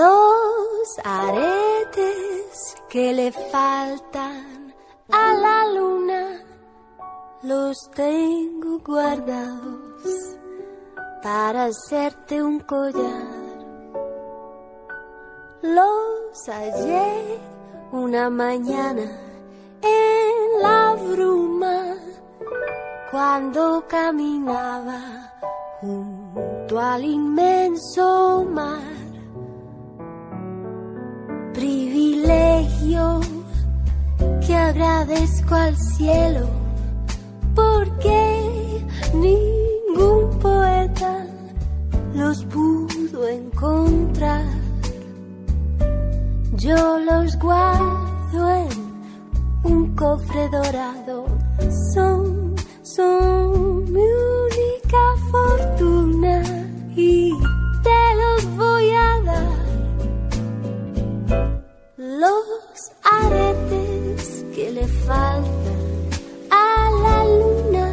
[0.00, 4.74] Los aretes que le faltan
[5.12, 6.40] a la luna
[7.42, 10.38] los tengo guardados
[11.22, 13.28] para hacerte un collar.
[15.60, 17.38] Los hallé
[17.92, 19.06] una mañana
[19.82, 21.96] en la bruma
[23.10, 25.02] cuando caminaba
[25.82, 29.09] junto al inmenso mar
[34.50, 36.48] que agradezco al cielo
[37.54, 38.84] porque
[39.14, 41.24] ningún poeta
[42.14, 44.44] los pudo encontrar.
[46.54, 49.02] Yo los guardo en
[49.62, 51.26] un cofre dorado,
[51.94, 54.02] son, son mi
[54.48, 56.42] única fortuna
[56.96, 57.32] y
[64.80, 65.44] le faltan
[66.50, 67.86] a la luna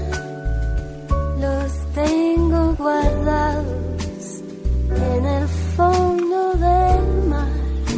[1.41, 4.41] los tengo guardados
[4.89, 7.47] en el fondo del mar.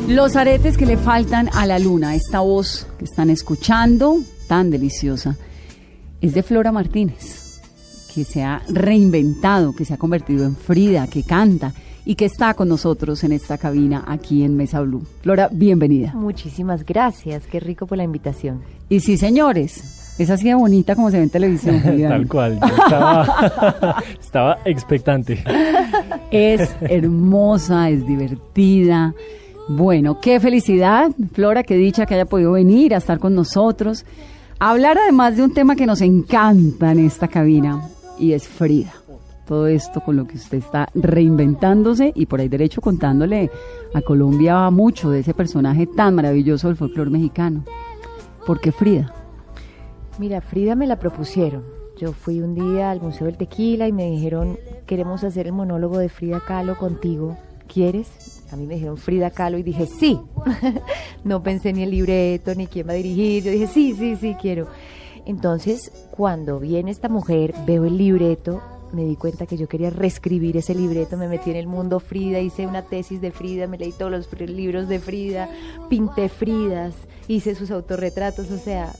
[0.07, 4.17] Los aretes que le faltan a la luna, esta voz que están escuchando,
[4.47, 5.37] tan deliciosa,
[6.21, 7.38] es de Flora Martínez,
[8.13, 11.73] que se ha reinventado, que se ha convertido en Frida, que canta
[12.05, 15.05] y que está con nosotros en esta cabina aquí en Mesa Blue.
[15.21, 16.13] Flora, bienvenida.
[16.15, 18.61] Muchísimas gracias, qué rico por la invitación.
[18.89, 21.81] Y sí, señores, es así de bonita como se ve en televisión.
[22.09, 25.43] Tal cual, estaba, estaba expectante.
[26.31, 29.13] Es hermosa, es divertida.
[29.67, 34.03] Bueno, qué felicidad, Flora, qué dicha que haya podido venir a estar con nosotros.
[34.57, 37.79] A hablar además de un tema que nos encanta en esta cabina
[38.19, 38.93] y es Frida
[39.49, 43.49] todo esto con lo que usted está reinventándose y por ahí derecho contándole
[43.95, 47.63] a Colombia mucho de ese personaje tan maravilloso del folclore mexicano.
[48.45, 49.11] ¿Por qué Frida?
[50.19, 51.63] Mira, Frida me la propusieron.
[51.97, 55.97] Yo fui un día al Museo del Tequila y me dijeron, queremos hacer el monólogo
[55.97, 57.35] de Frida Kahlo contigo.
[57.67, 58.43] ¿Quieres?
[58.51, 60.19] A mí me dijeron Frida Kahlo y dije, sí.
[61.23, 63.45] no pensé ni el libreto, ni quién va a dirigir.
[63.45, 64.67] Yo dije, sí, sí, sí, quiero.
[65.29, 70.57] Entonces, cuando viene esta mujer, veo el libreto me di cuenta que yo quería reescribir
[70.57, 73.91] ese libreto, me metí en el mundo Frida, hice una tesis de Frida, me leí
[73.91, 75.47] todos los libros de Frida,
[75.87, 76.95] pinté Fridas,
[77.27, 78.91] hice sus autorretratos, o sea,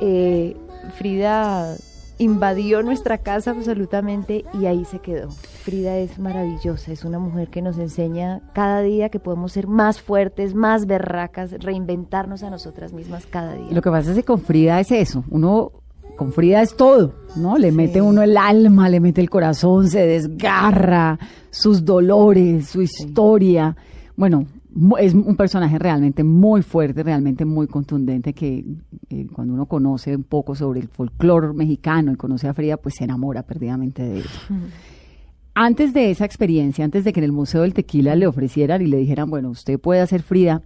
[0.00, 0.56] eh,
[0.96, 1.76] Frida
[2.22, 5.30] invadió nuestra casa absolutamente y ahí se quedó.
[5.30, 10.00] Frida es maravillosa, es una mujer que nos enseña cada día que podemos ser más
[10.00, 13.68] fuertes, más berracas, reinventarnos a nosotras mismas cada día.
[13.70, 15.72] Lo que pasa es que con Frida es eso, uno
[16.16, 17.58] con Frida es todo, ¿no?
[17.58, 21.18] Le mete uno el alma, le mete el corazón, se desgarra,
[21.50, 23.76] sus dolores, su historia.
[24.16, 24.46] Bueno,
[24.98, 28.64] es un personaje realmente muy fuerte, realmente muy contundente, que
[29.10, 32.94] eh, cuando uno conoce un poco sobre el folclore mexicano y conoce a Frida, pues
[32.96, 34.24] se enamora perdidamente de él.
[35.54, 38.86] Antes de esa experiencia, antes de que en el Museo del Tequila le ofrecieran y
[38.86, 40.62] le dijeran, bueno, usted puede hacer Frida,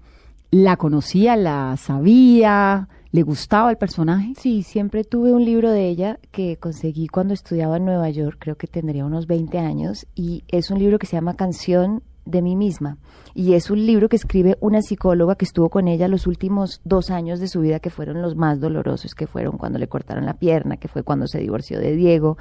[0.51, 2.89] ¿la conocía, la sabía?
[3.11, 4.35] ¿Le gustaba el personaje?
[4.39, 8.57] Sí, siempre tuve un libro de ella que conseguí cuando estudiaba en Nueva York, creo
[8.57, 12.57] que tendría unos 20 años, y es un libro que se llama Canción de mí
[12.57, 12.99] misma.
[13.35, 17.11] Y es un libro que escribe una psicóloga que estuvo con ella los últimos dos
[17.11, 20.35] años de su vida, que fueron los más dolorosos, que fueron cuando le cortaron la
[20.35, 22.37] pierna, que fue cuando se divorció de Diego.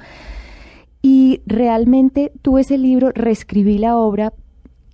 [1.00, 4.32] Y realmente tuve ese libro, reescribí la obra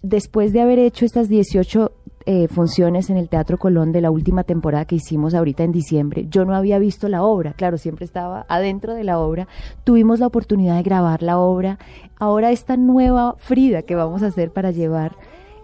[0.03, 1.93] después de haber hecho estas 18
[2.25, 6.27] eh, funciones en el Teatro Colón de la última temporada que hicimos ahorita en diciembre.
[6.31, 9.49] Yo no había visto la obra, claro, siempre estaba adentro de la obra.
[9.85, 11.79] Tuvimos la oportunidad de grabar la obra.
[12.19, 15.17] Ahora esta nueva Frida que vamos a hacer para llevar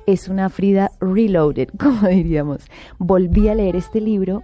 [0.06, 2.66] es una Frida reloaded, como diríamos.
[2.98, 4.42] Volví a leer este libro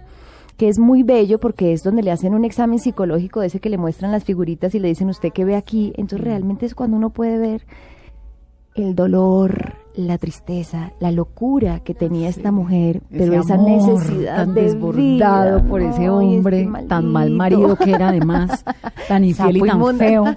[0.57, 3.69] que es muy bello porque es donde le hacen un examen psicológico de ese que
[3.69, 5.91] le muestran las figuritas y le dicen usted qué ve aquí.
[5.97, 7.65] Entonces realmente es cuando uno puede ver
[8.73, 14.63] el dolor, la tristeza, la locura que tenía esta mujer, pero esa necesidad tan de
[14.63, 15.69] desbordado vida.
[15.69, 18.63] por ese Ay, hombre, este tan mal marido que era además,
[19.07, 20.25] tan infiel y tan feo.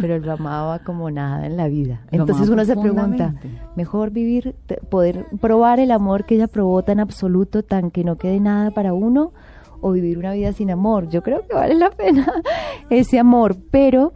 [0.00, 2.02] pero lo amaba como nada en la vida.
[2.10, 3.34] Lo Entonces uno se pregunta,
[3.76, 4.54] mejor vivir,
[4.90, 8.92] poder probar el amor que ella probó tan absoluto, tan que no quede nada para
[8.92, 9.32] uno,
[9.80, 11.08] o vivir una vida sin amor.
[11.10, 12.26] Yo creo que vale la pena
[12.90, 14.14] ese amor, pero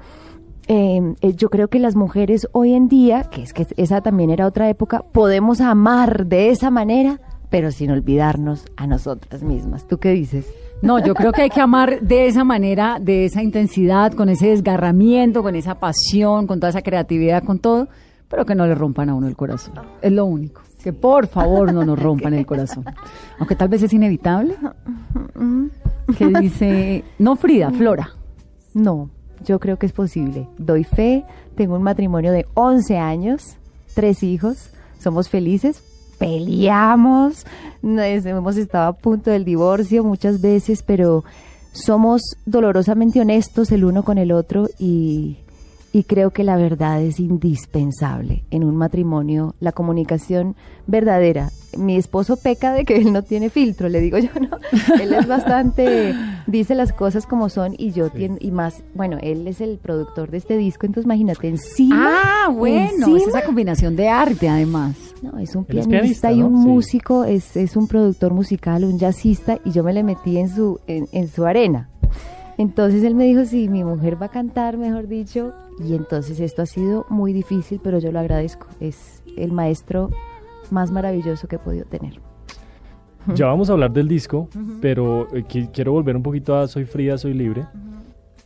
[0.69, 4.29] eh, eh, yo creo que las mujeres hoy en día, que es que esa también
[4.29, 9.87] era otra época, podemos amar de esa manera, pero sin olvidarnos a nosotras mismas.
[9.87, 10.47] ¿Tú qué dices?
[10.83, 14.49] No, yo creo que hay que amar de esa manera, de esa intensidad, con ese
[14.49, 17.89] desgarramiento, con esa pasión, con toda esa creatividad, con todo,
[18.29, 19.75] pero que no le rompan a uno el corazón.
[20.03, 20.61] Es lo único.
[20.83, 22.85] Que por favor no nos rompan el corazón.
[23.39, 24.55] Aunque tal vez es inevitable.
[26.17, 28.09] Que dice, no Frida, Flora.
[28.73, 29.11] No,
[29.45, 30.47] yo creo que es posible.
[30.59, 31.25] Doy fe,
[31.57, 33.57] tengo un matrimonio de 11 años,
[33.95, 34.71] tres hijos,
[35.01, 35.83] somos felices,
[36.19, 37.45] peleamos,
[37.83, 41.25] no es- hemos estado a punto del divorcio muchas veces, pero
[41.73, 45.39] somos dolorosamente honestos el uno con el otro y,
[45.93, 50.55] y creo que la verdad es indispensable en un matrimonio, la comunicación
[50.87, 51.51] verdadera.
[51.77, 54.57] Mi esposo peca de que él no tiene filtro, le digo yo, no.
[55.03, 56.15] Él es bastante,
[56.47, 60.31] dice las cosas como son y yo tien- y más, bueno, él es el productor
[60.31, 62.09] de este disco, entonces imagínate, encima.
[62.47, 64.97] Ah, bueno, es esa combinación de arte además.
[65.23, 66.47] no, es un es pianista, y ¿no?
[66.49, 66.69] un Sí.
[66.69, 70.81] músico, es, es un productor musical, un jazzista, y yo me le metí en su,
[70.87, 71.91] en, en su arena.
[72.59, 75.53] Entonces él me dijo, sí, mi mujer va a cantar, mejor dicho,
[75.83, 78.67] y entonces esto ha sido muy difícil, pero yo lo agradezco.
[78.81, 80.11] Es el maestro
[80.71, 82.21] más maravilloso que he podido tener.
[83.35, 84.49] Ya vamos a hablar del disco,
[84.81, 87.67] pero eh, qui- quiero volver un poquito a Soy Frida, Soy Libre.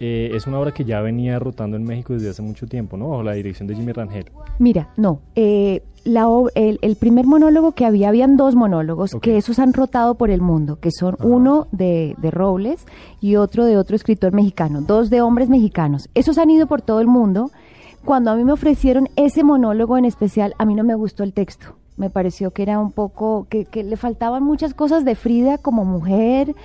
[0.00, 3.10] Eh, es una obra que ya venía rotando en México desde hace mucho tiempo, ¿no?
[3.10, 4.30] Bajo la dirección de Jimmy Rangel.
[4.58, 9.58] Mira, no, eh, la, el, el primer monólogo que había, habían dos monólogos, que esos
[9.58, 11.24] han rotado por el mundo, que son Ajá.
[11.24, 12.84] uno de, de Robles
[13.20, 16.08] y otro de otro escritor mexicano, dos de hombres mexicanos.
[16.14, 17.50] Esos han ido por todo el mundo.
[18.04, 21.32] Cuando a mí me ofrecieron ese monólogo en especial, a mí no me gustó el
[21.32, 21.76] texto.
[21.96, 25.84] Me pareció que era un poco, que, que le faltaban muchas cosas de Frida como
[25.84, 26.56] mujer.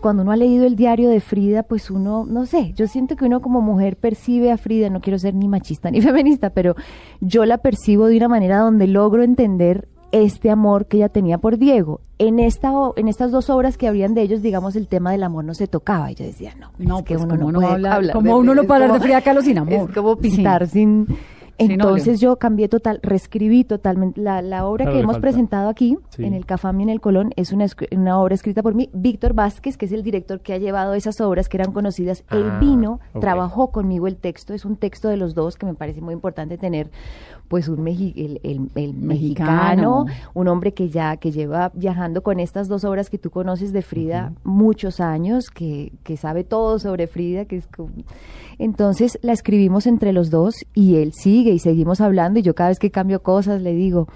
[0.00, 3.24] Cuando uno ha leído el diario de Frida, pues uno, no sé, yo siento que
[3.24, 6.74] uno como mujer percibe a Frida, no quiero ser ni machista ni feminista, pero
[7.20, 11.58] yo la percibo de una manera donde logro entender este amor que ella tenía por
[11.58, 12.00] Diego.
[12.18, 15.44] En esta en estas dos obras que habrían de ellos, digamos, el tema del amor
[15.44, 16.10] no se tocaba.
[16.10, 18.14] Y yo decía, no, No, es que pues, uno ¿cómo no no puede habla- hablar
[18.14, 19.88] cómo de- uno no puede hablar de como- Frida Kahlo sin amor?
[19.90, 21.06] Es como pintar sin...
[21.08, 21.14] Sí,
[21.58, 25.28] Entonces yo cambié total, reescribí totalmente la, la obra Claro, que hemos falta.
[25.28, 26.24] presentado aquí Sí.
[26.24, 29.34] en el Cafam y en el Colón es una, una obra escrita por mí, Víctor
[29.34, 32.24] Vázquez, que es el director que ha llevado esas obras que eran conocidas.
[32.30, 33.20] Él Ah, vino, ok.
[33.20, 36.58] trabajó conmigo el texto, es un texto de los dos que me parece muy importante
[36.58, 36.90] tener,
[37.48, 40.04] pues un meji- el, el- el Mexicano.
[40.04, 43.72] mexicano, un hombre que ya que lleva viajando con estas dos obras que tú conoces
[43.72, 47.88] de Frida muchos años, que, que sabe todo sobre Frida, que es como-
[48.58, 52.68] entonces la escribimos entre los dos y él sigue y seguimos hablando y yo cada
[52.70, 54.08] vez que cambio cosas le digo,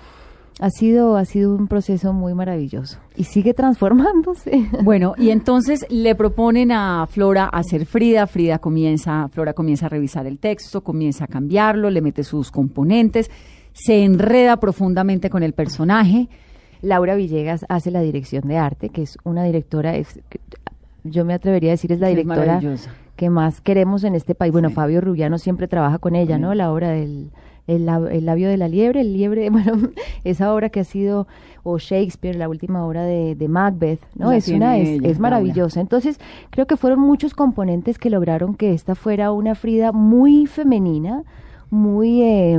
[0.60, 4.68] ha sido, ha sido un proceso muy maravilloso y sigue transformándose.
[4.82, 10.26] Bueno, y entonces le proponen a Flora hacer Frida, Frida comienza, Flora comienza a revisar
[10.26, 13.30] el texto, comienza a cambiarlo, le mete sus componentes,
[13.72, 16.28] se enreda profundamente con el personaje.
[16.82, 20.20] Laura Villegas hace la dirección de arte, que es una directora, es-
[21.04, 22.60] yo me atrevería a decir es la es directora
[23.16, 24.52] que más queremos en este país.
[24.52, 24.74] Bueno, Sí.
[24.74, 26.54] Fabio Rubiano siempre trabaja con ella, ¿no?
[26.54, 27.30] La obra del
[27.66, 29.90] el, el labio de la liebre, el liebre, bueno,
[30.24, 31.26] esa obra que ha sido,
[31.62, 34.30] o Shakespeare, la última obra de, de Macbeth, ¿no?
[34.30, 35.80] La es una, es, ella, es maravillosa.
[35.80, 36.18] Entonces,
[36.50, 41.22] creo que fueron muchos componentes que lograron que esta fuera una Frida muy femenina,
[41.70, 42.58] muy, eh,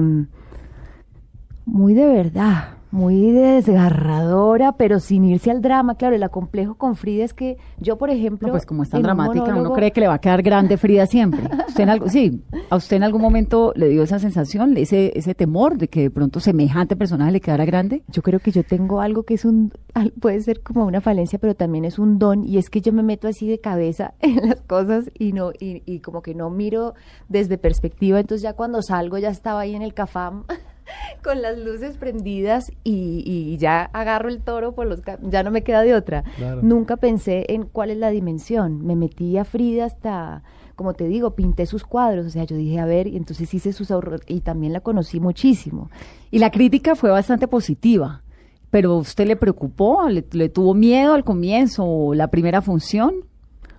[1.65, 5.95] muy de verdad, muy desgarradora, pero sin irse al drama.
[5.95, 8.47] Claro, el acomplejo con Frida es que yo, por ejemplo...
[8.47, 10.77] No, pues como es tan un dramática, uno cree que le va a quedar grande
[10.77, 11.41] Frida siempre.
[11.67, 15.33] Usted en algo, sí, a usted en algún momento le dio esa sensación, ese, ese
[15.33, 18.03] temor de que de pronto semejante personaje le quedara grande.
[18.09, 19.73] Yo creo que yo tengo algo que es un,
[20.19, 23.01] puede ser como una falencia, pero también es un don, y es que yo me
[23.01, 26.93] meto así de cabeza en las cosas y no, y, y como que no miro
[27.27, 30.43] desde perspectiva, entonces ya cuando salgo ya estaba ahí en el cafam
[31.23, 35.51] con las luces prendidas y, y ya agarro el toro por los ca- ya no
[35.51, 36.23] me queda de otra.
[36.37, 36.61] Claro.
[36.63, 38.85] Nunca pensé en cuál es la dimensión.
[38.85, 40.43] Me metí a Frida hasta,
[40.75, 42.25] como te digo, pinté sus cuadros.
[42.25, 45.19] O sea, yo dije, a ver, y entonces hice sus ahorros y también la conocí
[45.19, 45.89] muchísimo.
[46.31, 48.21] Y la crítica fue bastante positiva.
[48.69, 50.09] Pero ¿usted le preocupó?
[50.09, 53.13] ¿Le, le tuvo miedo al comienzo o la primera función?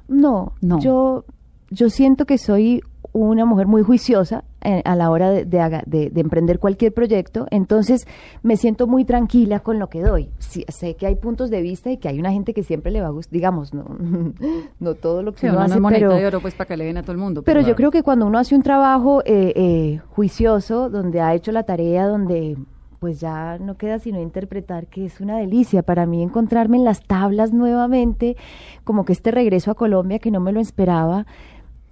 [0.07, 0.79] No, No.
[0.81, 1.25] Yo,
[1.71, 2.81] yo siento que soy
[3.15, 6.93] una mujer muy juiciosa eh, a la hora de, de haga- de- de emprender cualquier
[6.93, 8.07] proyecto, entonces
[8.43, 10.31] me siento muy tranquila con lo que doy.
[10.39, 13.01] Sí, sé que hay puntos de vista y que hay una gente que siempre le
[13.01, 13.85] va a gustar, digamos, no,
[14.81, 16.55] no todo lo que Sí, uno uno no hace, es moneda pero, de oro pues
[16.55, 17.43] para que le den a todo el mundo.
[17.43, 17.77] pero yo Claro.
[17.77, 22.07] creo que cuando uno hace un trabajo eh, eh, juicioso, donde ha hecho la tarea,
[22.09, 22.57] donde
[22.99, 27.03] pues ya no queda sino interpretar que es una delicia para mí encontrarme en las
[27.03, 28.35] tablas nuevamente,
[28.83, 31.27] como que este regreso a Colombia que no me lo esperaba.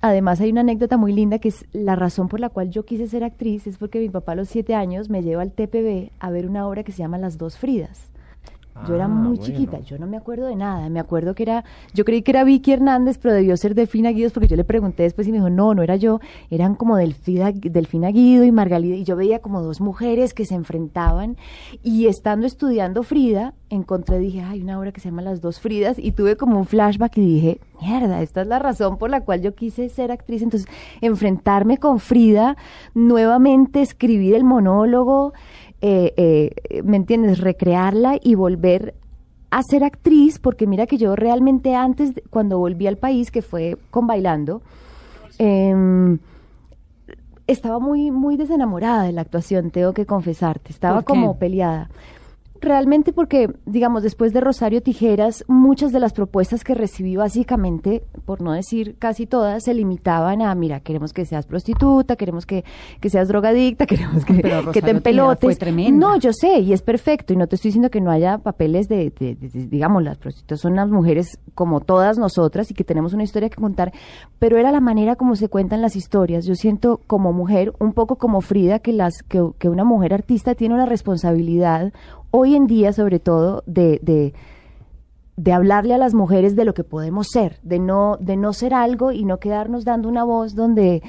[0.05, 3.07] Además hay una anécdota muy linda que es la razón por la cual yo quise
[3.07, 6.31] ser actriz es porque mi papá a los siete años me lleva al TPB a
[6.33, 8.12] ver una obra que se llama Las dos Fridas.
[8.89, 9.43] Yo era Ah, muy bueno.
[9.45, 10.89] chiquita, yo no me acuerdo de nada.
[10.89, 11.65] Me acuerdo que era,
[11.95, 15.03] yo creí que era Vicky Hernández, pero debió ser Delfina Guidos porque yo le pregunté
[15.05, 18.97] después y me dijo, no, no era yo, eran como Delfina, Delfina Guido y Margalida.
[18.97, 21.37] Y yo veía como dos mujeres que se enfrentaban.
[21.83, 25.99] Y estando estudiando Frida, encontré, dije, hay una obra que se llama Las dos Fridas.
[25.99, 29.43] Y tuve como un flashback y dije, mierda, esta es la razón por la cual
[29.43, 30.43] yo quise ser actriz.
[30.43, 30.69] Entonces,
[31.01, 32.57] enfrentarme con Frida,
[32.95, 35.33] nuevamente escribir el monólogo
[35.83, 37.41] eh, eh, ¿me entiendes?
[37.41, 38.95] Recrearla y volver
[39.51, 43.77] a ser actriz, porque mira que yo realmente antes, cuando volví al país, que fue
[43.91, 44.63] con Bailando,
[45.39, 46.19] em,
[47.47, 51.91] estaba muy, muy desenamorada de la actuación, tengo que confesarte, estaba como peleada.
[52.63, 58.41] Realmente porque, digamos, después de Rosario Tijeras, muchas de las propuestas que recibí básicamente, por
[58.41, 62.65] no decir casi todas, se limitaban a, mira, queremos que seas prostituta, queremos que,
[63.01, 64.35] que seas drogadicta, queremos que,
[64.73, 65.41] que te empelotes.
[65.99, 68.87] No, yo sé, y es perfecto, y no te estoy diciendo que no haya papeles
[68.89, 72.85] de, de- de- de- digamos, las prostitutas son las mujeres como todas nosotras y que
[72.85, 73.93] tenemos una historia que contar,
[74.39, 76.47] pero era la manera como se cuentan las historias.
[76.47, 80.55] Yo siento como mujer, un poco como Frida, que, las, que, que una mujer artista
[80.55, 81.93] tiene una responsabilidad,
[82.33, 84.01] hoy en día sobre todo, de...
[84.03, 84.35] de
[85.35, 88.75] de hablarle a las mujeres de lo que podemos ser, de no, de no ser
[88.75, 91.03] algo y no quedarnos dando una voz donde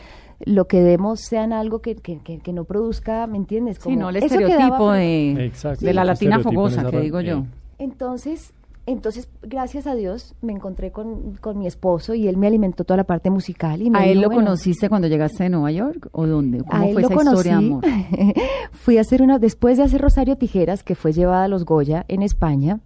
[0.45, 3.75] lo que demos sean algo que, que, que- que no produzca, ¿me entiendes?
[3.79, 7.43] Sí, Como no el estereotipo de, Exacto, de la latina fogosa, que digo yo.
[7.79, 8.53] Entonces,
[8.85, 12.97] entonces, gracias a Dios, me encontré con, con mi esposo y él me alimentó toda
[12.97, 13.81] la parte musical.
[13.81, 16.59] Y me ¿A él dijo, lo bueno, conociste cuando llegaste de Nueva York o dónde?
[16.59, 17.37] ¿Cómo a él fue lo esa conocí.
[17.37, 17.85] historia de amor?
[18.73, 22.03] Fui a hacer una, después de hacer Rosario Tijeras, que fue llevada a los Goya
[22.09, 22.81] en España,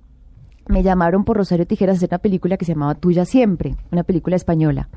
[0.67, 4.03] me llamaron por Rosario Tijeras a hacer una película que se llamaba Tuya Siempre, una
[4.03, 4.89] película española.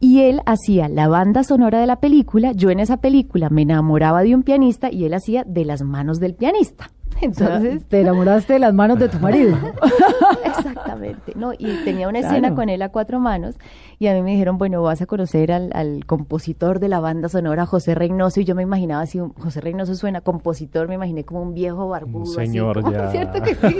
[0.00, 4.22] Y él hacía la banda sonora de la película, yo en esa película me enamoraba
[4.22, 6.90] de un pianista y él hacía de las manos del pianista.
[7.22, 9.56] Entonces, te enamoraste de las manos de tu marido.
[10.44, 11.52] Exactamente, ¿no?
[11.56, 12.34] Y tenía una Claro.
[12.34, 13.56] escena con él a cuatro manos
[13.98, 17.28] y a mí me dijeron, bueno, vas a conocer al, al compositor de la banda
[17.28, 21.24] sonora, José Reynoso, y yo me imaginaba así, un- José Reynoso suena compositor, me imaginé
[21.24, 22.24] como un viejo barbudo.
[22.24, 23.10] así, señor como, ya.
[23.10, 23.76] ¿Cierto que sí?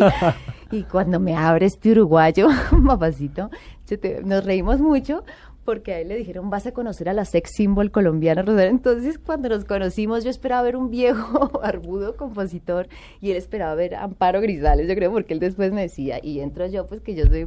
[0.70, 2.48] y cuando me abre este uruguayo,
[2.86, 3.50] papacito,
[3.86, 5.24] te- nos reímos mucho
[5.68, 8.70] porque a él le dijeron, vas a conocer a la sex symbol colombiana, Rosario.
[8.70, 12.88] Entonces, cuando nos conocimos, yo esperaba ver un viejo barbudo compositor
[13.20, 16.40] y él esperaba ver a Amparo Grisales, yo creo, porque él después me decía, y
[16.40, 17.44] entro yo, pues que yo soy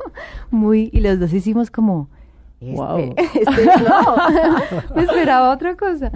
[0.52, 2.08] muy, y los dos hicimos como,
[2.60, 2.96] este, Wow.
[3.18, 6.12] este, no, me esperaba otra cosa.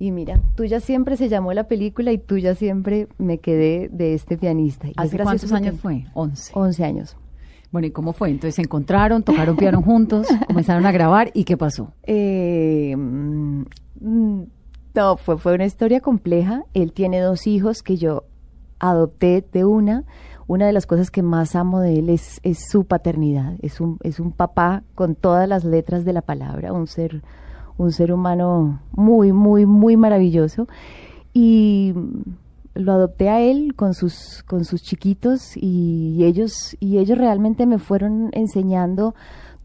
[0.00, 4.36] Y mira, tuya siempre se llamó la película y tuya siempre me quedé de este
[4.36, 4.88] pianista.
[4.88, 6.06] Y ¿Hace cuántos años fue?
[6.14, 6.50] Once.
[6.52, 7.16] 11 años.
[7.70, 8.30] Bueno, ¿y cómo fue?
[8.30, 11.92] Entonces se encontraron, tocaron piano juntos, comenzaron a grabar y ¿qué pasó?
[12.02, 13.62] Eh, mm,
[14.94, 16.64] no, fue, fue una historia compleja.
[16.74, 18.24] Él tiene dos hijos que yo
[18.80, 20.04] adopté de una.
[20.48, 23.54] Una de las cosas que más amo de él es, es su paternidad.
[23.62, 27.22] Es un, es un papá con todas las letras de la palabra, un ser,
[27.78, 30.66] un ser humano muy, muy, muy maravilloso.
[31.32, 31.94] Y
[32.74, 37.78] lo adopté a él con sus, con sus chiquitos y ellos, y ellos realmente me
[37.78, 39.14] fueron enseñando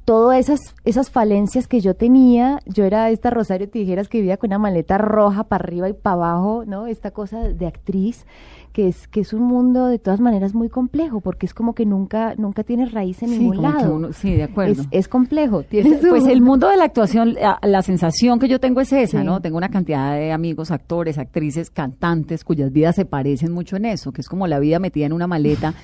[0.06, 4.50] todas esas, esas falencias que yo tenía, yo era esta Rosario Tijeras que vivía con
[4.50, 6.86] una maleta roja para arriba y para abajo, ¿no?
[6.88, 8.26] Esta cosa de actriz,
[8.72, 11.86] que es, que es un mundo de todas maneras muy complejo, porque es como que
[11.88, 13.96] nunca, nunca tienes raíz en Sí, ningún lado.
[13.96, 14.82] uno- sí, de acuerdo.
[14.84, 15.64] Es, es complejo.
[15.70, 19.26] Pues el mundo de la actuación, la, la sensación que yo tengo es esa, Sí.
[19.26, 19.42] ¿no?
[19.42, 24.12] Tengo una cantidad de amigos, actores, actrices, cantantes, cuyas vidas se parecen mucho en eso,
[24.12, 25.74] que es como la vida metida en una maleta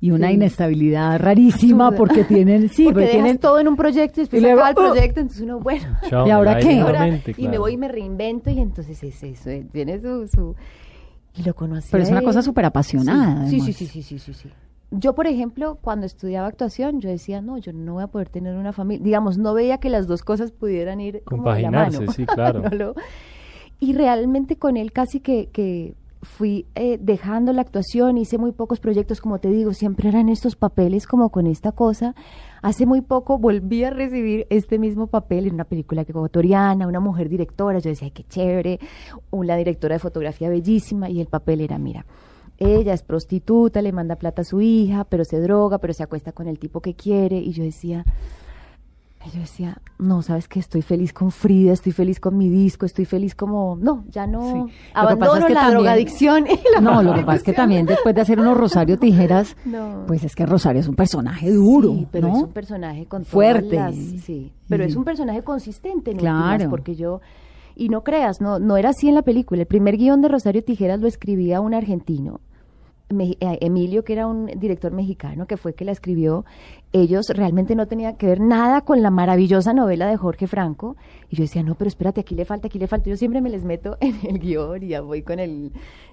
[0.00, 0.34] y una Sí.
[0.34, 1.98] inestabilidad rarísima Absurda.
[1.98, 4.86] porque tienen, sí, porque tienen todo en un proyecto y después Y luego, acaba el
[4.88, 4.92] ¡oh!
[4.92, 6.80] proyecto, entonces uno, bueno, Chao, ¿Y ahora me qué?
[6.80, 10.54] ahora- y me voy y me reinvento y entonces es eso, eh, tiene su, su...
[11.36, 11.88] Y lo conocí.
[11.92, 12.24] Pero a es una él.
[12.24, 13.46] cosa súper apasionada.
[13.46, 14.48] Sí, sí, sí, sí, sí, sí, sí.
[14.90, 18.56] Yo, por ejemplo, cuando estudiaba actuación, yo decía, no, yo no voy a poder tener
[18.56, 19.04] una familia.
[19.04, 21.84] Digamos, no veía que las dos cosas pudieran ir como de la mano.
[21.98, 22.62] Compaginarse, sí, claro.
[22.62, 22.94] No lo-
[23.78, 28.80] Y realmente con él casi que, que fui eh, dejando la actuación, hice muy pocos
[28.80, 32.14] proyectos, como te digo, siempre eran estos papeles como con esta cosa.
[32.62, 37.28] Hace muy poco volví a recibir este mismo papel en una película ecuatoriana, una mujer
[37.28, 38.80] directora, yo decía, ay, qué chévere,
[39.30, 42.04] una directora de fotografía bellísima, y el papel era, mira,
[42.58, 46.32] ella es prostituta, le manda plata a su hija, pero se droga, pero se acuesta
[46.32, 48.04] con el tipo que quiere, y yo decía,
[49.26, 52.86] y yo decía, no, sabes que estoy feliz con Frida, estoy feliz con mi disco,
[52.86, 54.72] estoy feliz como, no, ya no, Sí.
[54.94, 56.46] Abandono pasa es que la también- drogadicción.
[56.46, 59.56] y la No, lo que pasa es que también después de hacer unos Rosario Tijeras,
[59.66, 60.04] No.
[60.06, 62.36] pues es que Rosario es un personaje duro, Sí, pero ¿no?
[62.38, 63.76] es un personaje con Fuerte.
[63.76, 66.52] las- sí, pero es un personaje consistente en Claro.
[66.52, 67.20] últimas, porque yo
[67.76, 69.60] y no creas, no no era así en la película.
[69.62, 72.40] El primer guion de Rosario Tijeras lo escribía un argentino.
[73.12, 76.44] Me- eh, Emilio, que era un director mexicano, que fue que la escribió,
[76.92, 80.96] ellos realmente no tenían que ver nada con la maravillosa novela de Jorge Franco.
[81.28, 83.10] Y yo decía, no, pero espérate, aquí le falta, aquí le falta.
[83.10, 85.72] Yo siempre me les meto en el guion y ya voy con el...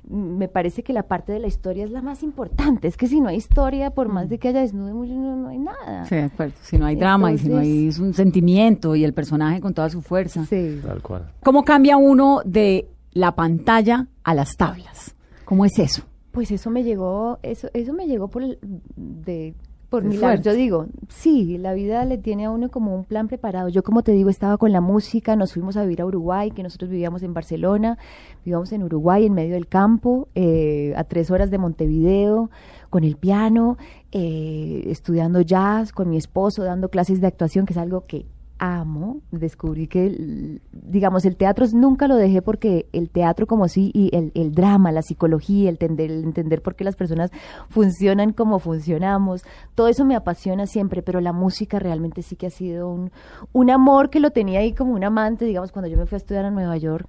[0.09, 2.87] Me parece que la parte de la historia es la más importante.
[2.87, 5.49] Es que si no hay historia, por más de que haya desnudo, mucho, no, no
[5.49, 6.05] hay nada.
[6.05, 6.53] Sí, de acuerdo.
[6.61, 9.73] Si no hay drama y si no hay es un sentimiento y el personaje con
[9.73, 10.45] toda su fuerza.
[10.45, 10.79] Sí.
[10.85, 11.31] Tal cual.
[11.43, 15.15] ¿Cómo cambia uno de la pantalla a las tablas?
[15.45, 16.03] ¿Cómo es eso?
[16.31, 18.59] Pues eso me llegó, eso, eso me llegó por el-
[18.95, 19.55] de
[19.89, 20.27] por milagro.
[20.27, 20.43] fuerte.
[20.49, 23.69] Yo digo, sí, la vida le tiene a uno como un plan preparado.
[23.69, 26.61] Yo, como te digo, estaba con la música, nos fuimos a vivir a Uruguay, que
[26.61, 27.97] nosotros vivíamos en Barcelona,
[28.43, 32.51] vivíamos en Uruguay, en medio del campo, eh, a tres horas de Montevideo,
[32.89, 33.77] con el piano,
[34.11, 38.25] eh, estudiando jazz, con mi esposo, dando clases de actuación, que es algo que
[38.59, 39.21] amo.
[39.31, 44.31] Descubrí que, digamos, el teatro nunca lo dejé porque el teatro como así, y el,
[44.35, 47.31] el drama, la psicología, el entender, el entender por qué las personas
[47.69, 49.43] funcionan como funcionamos,
[49.75, 53.11] todo eso me apasiona siempre, pero la música realmente sí que ha sido un,
[53.53, 56.17] un amor que lo tenía ahí como un amante, digamos, cuando yo me fui a
[56.17, 57.07] estudiar a Nueva York,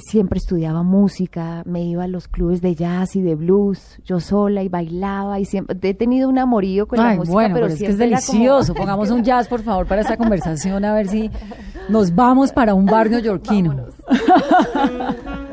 [0.00, 4.62] siempre estudiaba música, me iba a los clubes de jazz y de blues, yo sola
[4.62, 7.74] y bailaba y siempre he tenido un amorío con la Ay, música, bueno, pero, pero
[7.74, 8.74] es que es era como- delicioso.
[8.74, 11.30] Pongamos un jazz, por favor, para esta conversación, a ver si
[11.88, 13.76] nos vamos para un bar neoyorquino.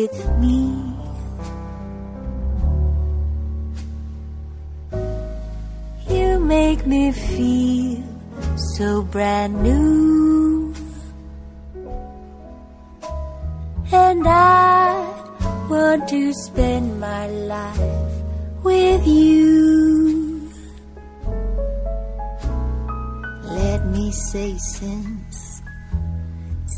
[0.00, 0.64] with me.
[6.08, 8.02] You make me feel
[8.76, 10.74] so brand new.
[13.92, 14.88] And I
[15.68, 18.12] want to spend my life
[18.62, 20.50] with you.
[23.42, 25.62] Let me say since,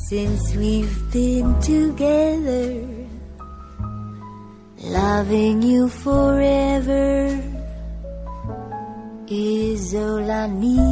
[0.09, 2.92] since we've been together,
[4.85, 7.41] loving you forever
[9.29, 10.83] is all I need.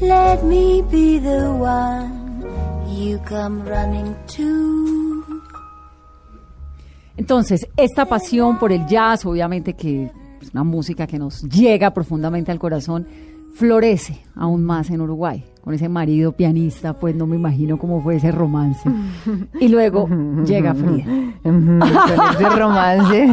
[0.00, 2.46] Let me be the one
[2.88, 5.24] you come running to.
[7.16, 12.52] Entonces, esta pasión por el jazz, obviamente que es una música que nos llega profundamente
[12.52, 13.06] al corazón,
[13.54, 15.44] florece aún más en Uruguay.
[15.62, 18.88] Con ese marido pianista, pues no me imagino cómo fue ese romance.
[19.60, 20.08] Y luego
[20.46, 21.04] llega Frida.
[21.42, 23.28] Con ese romance.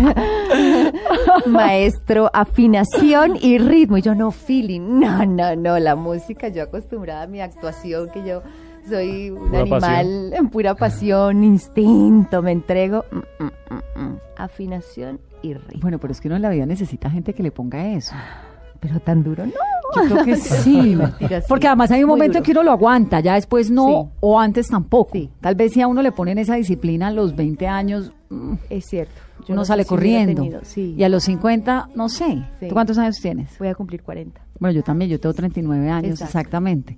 [1.47, 3.97] Maestro, afinación y ritmo.
[3.97, 4.99] Y yo no, feeling.
[4.99, 5.79] No, no, no.
[5.79, 8.41] La música, yo acostumbrada a mi actuación, que yo
[8.89, 13.05] soy un Pura animal en pura pasión, instinto, me entrego.
[13.11, 14.19] Mm, mm, mm.
[14.37, 15.79] Afinación y ritmo.
[15.81, 18.13] Bueno, pero es que uno en la vida necesita gente que le ponga eso.
[18.79, 19.53] Pero tan duro, no.
[19.95, 20.97] Yo creo que sí.
[21.47, 22.43] Porque además hay un Muy momento duro.
[22.45, 24.17] que uno lo aguanta, ya después no, Sí.
[24.21, 25.11] o antes tampoco.
[25.13, 25.29] Sí.
[25.41, 28.85] Tal vez si a uno le ponen esa disciplina a los 20 años, mm, Es
[28.85, 29.13] cierto.
[29.39, 30.41] Yo uno no sale corriendo.
[30.41, 30.95] tenido- sí.
[30.97, 32.41] Y a los 50, no sé.
[32.59, 33.57] ¿Tú cuántos años tienes?
[33.59, 34.41] Voy a cumplir 40.
[34.59, 36.25] Bueno, yo también, yo tengo 39 años Exacto.
[36.39, 36.97] exactamente.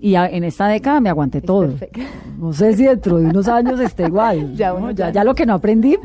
[0.00, 1.68] Y a- en esta década me aguanté Es todo.
[1.68, 2.00] perfecto.
[2.38, 4.52] No sé si dentro de unos años esté igual.
[4.56, 4.90] Ya ¿no?
[4.90, 5.96] ya, lo que no aprendí,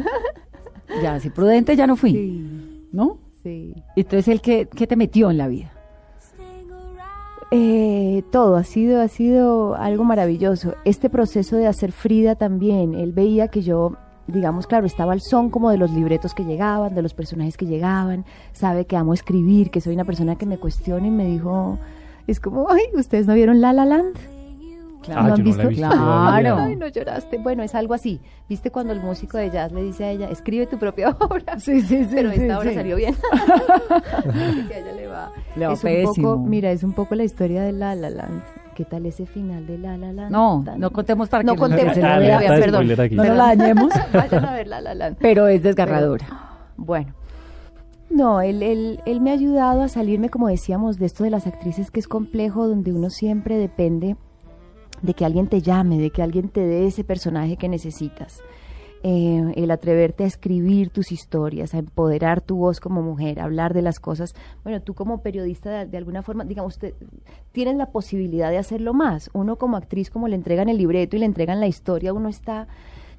[1.02, 3.18] ya, si prudente ya no fui, Sí, ¿no?
[3.44, 3.74] sí.
[3.96, 5.72] Entonces, ¿el que, qué te metió en la vida?
[7.54, 10.76] Eh, todo ha sido, ha sido algo maravilloso.
[10.86, 15.50] Este proceso de hacer Frida también, él veía que yo, digamos, claro, estaba al son
[15.50, 19.70] como de los libretos que llegaban, de los personajes que llegaban, sabe que amo escribir,
[19.70, 21.78] que soy una persona que me cuestiona y me dijo,
[22.26, 24.41] es como, ay, ¿ustedes no vieron La La Land?
[25.10, 25.68] Ah, ¿Lo han yo no la he visto?
[25.70, 26.56] visto Claro.
[26.60, 27.38] Ay, no lloraste.
[27.40, 28.20] Bueno, es algo así.
[28.48, 31.60] ¿Viste cuando el músico de jazz le dice a ella, escribe tu propia obra?
[31.60, 32.12] Sí, sí, sí.
[32.14, 32.76] Pero sí, esta obra sí.
[32.76, 33.16] salió bien.
[33.32, 35.32] Así que a ella le va.
[35.56, 36.34] Le va es un pésimo.
[36.36, 38.44] poco, mira, es un poco la historia de La La Land.
[38.76, 40.32] ¿Qué tal ese final de La La Land?
[40.32, 41.94] No, no contemos para No que contemos.
[41.94, 42.88] se la Ah, perdón.
[42.88, 43.92] No nos la dañemos.
[44.14, 45.18] Vayan a ver La La Land.
[45.20, 46.26] Pero es desgarradora.
[46.78, 47.14] Bueno,
[48.10, 51.48] no, él, él, él me ha ayudado a salirme, como decíamos, de esto de las
[51.48, 54.16] actrices que es complejo, donde uno siempre depende
[55.02, 58.42] de que alguien te llame, de que alguien te dé ese personaje que necesitas.
[59.04, 63.74] Eh, el atreverte a escribir tus historias, a empoderar tu voz como mujer, a hablar
[63.74, 64.36] de las cosas.
[64.64, 66.94] Bueno, tú como periodista, de, alguna forma, digamos, te-
[67.52, 69.32] tienes la posibilidad de hacerlo más.
[69.34, 72.68] Uno como actriz, como le entregan el libreto y le entregan la historia, uno está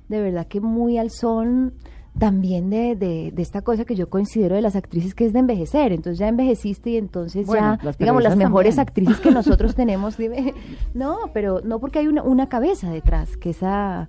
[0.09, 1.73] de verdad que muy al son
[2.19, 5.39] también de, de, de esta cosa que yo considero de las actrices que es de
[5.41, 5.93] envejecer.
[5.93, 8.89] Entonces ya envejeciste y entonces Bueno, ya, las digamos, las mejores también.
[8.89, 10.55] actrices que nosotros tenemos, dime,
[10.95, 14.09] no, pero no porque hay una, una cabeza detrás, que esa,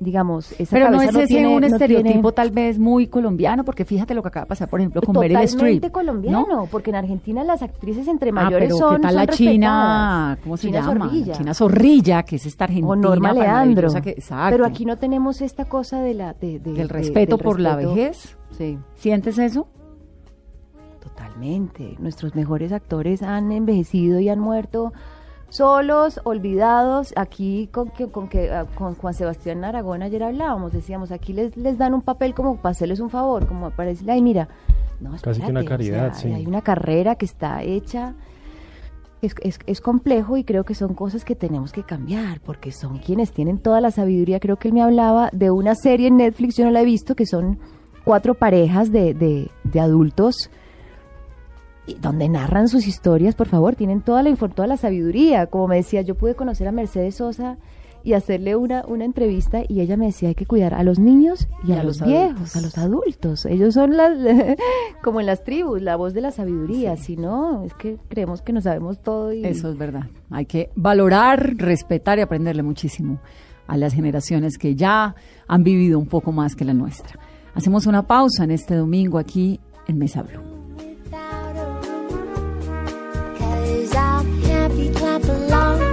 [0.00, 3.64] digamos, esa Pero no es ese tiene- un no estereotipo tiene- tal vez muy colombiano,
[3.64, 5.52] porque fíjate lo que acaba de pasar, por ejemplo, con Meryl Streep.
[5.58, 6.66] Totalmente colombiano, ¿no?
[6.66, 10.38] porque en Argentina las actrices entre Ah, mayores pero son ¿qué tal la China?
[10.42, 11.04] ¿Cómo se China llama?
[11.06, 11.26] Zorrilla.
[11.32, 12.88] La China Zorrilla, que es esta argentina.
[12.88, 13.88] o Norma Leandro.
[14.02, 14.50] que- exacto.
[14.50, 17.60] Pero aquí no tenemos esta cosa de la de, de- Del de- respeto del por
[17.60, 18.36] la vejez.
[18.58, 18.78] Sí.
[18.96, 19.68] ¿Sientes eso?
[21.00, 21.96] Totalmente.
[21.98, 24.92] Nuestros mejores actores han envejecido y han muerto
[25.54, 27.12] solos, olvidados.
[27.16, 31.56] Aquí con que, con que ah, con Juan Sebastián Aragón ayer hablábamos, decíamos, aquí les,
[31.56, 34.48] les dan un papel como para hacerles un favor, como para decirle, ay, mira,
[35.00, 36.32] no, Casi que una espérate, o caridad, sea, sí.
[36.32, 38.14] Hay una carrera que está hecha.
[39.22, 42.98] Es, es, es complejo y creo que son cosas que tenemos que cambiar porque son
[42.98, 44.38] quienes tienen toda la sabiduría.
[44.38, 47.14] Creo que él me hablaba de una serie en Netflix, yo no la he visto,
[47.14, 47.58] que son
[48.04, 50.50] cuatro parejas de, de, de adultos
[52.00, 55.46] donde narran sus historias, por favor, tienen toda la toda la sabiduría.
[55.46, 57.58] Como me decía, yo pude conocer a Mercedes Sosa
[58.04, 61.48] y hacerle una, una entrevista y ella me decía hay que cuidar a los niños
[61.66, 63.46] y a, los, viejos, a los adultos.
[63.46, 64.12] Ellos son las
[65.02, 66.96] como en las tribus, la voz de la sabiduría.
[66.96, 70.04] Si no, es que creemos que no sabemos todo y Eso es verdad.
[70.30, 73.20] Hay que valorar, respetar y aprenderle muchísimo
[73.66, 75.14] a las generaciones que ya
[75.48, 77.18] han vivido un poco más que la nuestra.
[77.54, 80.53] Hacemos una pausa en este domingo aquí en Mesa Blue.
[85.26, 85.83] belong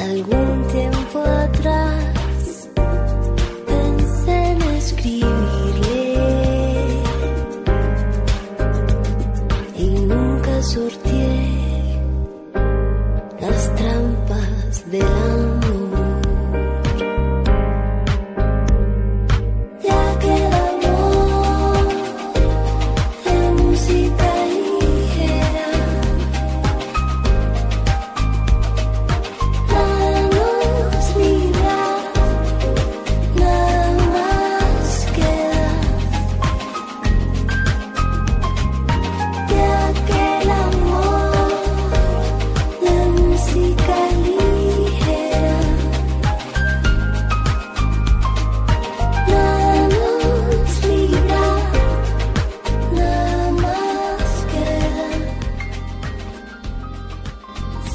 [0.00, 0.89] Algún tiempo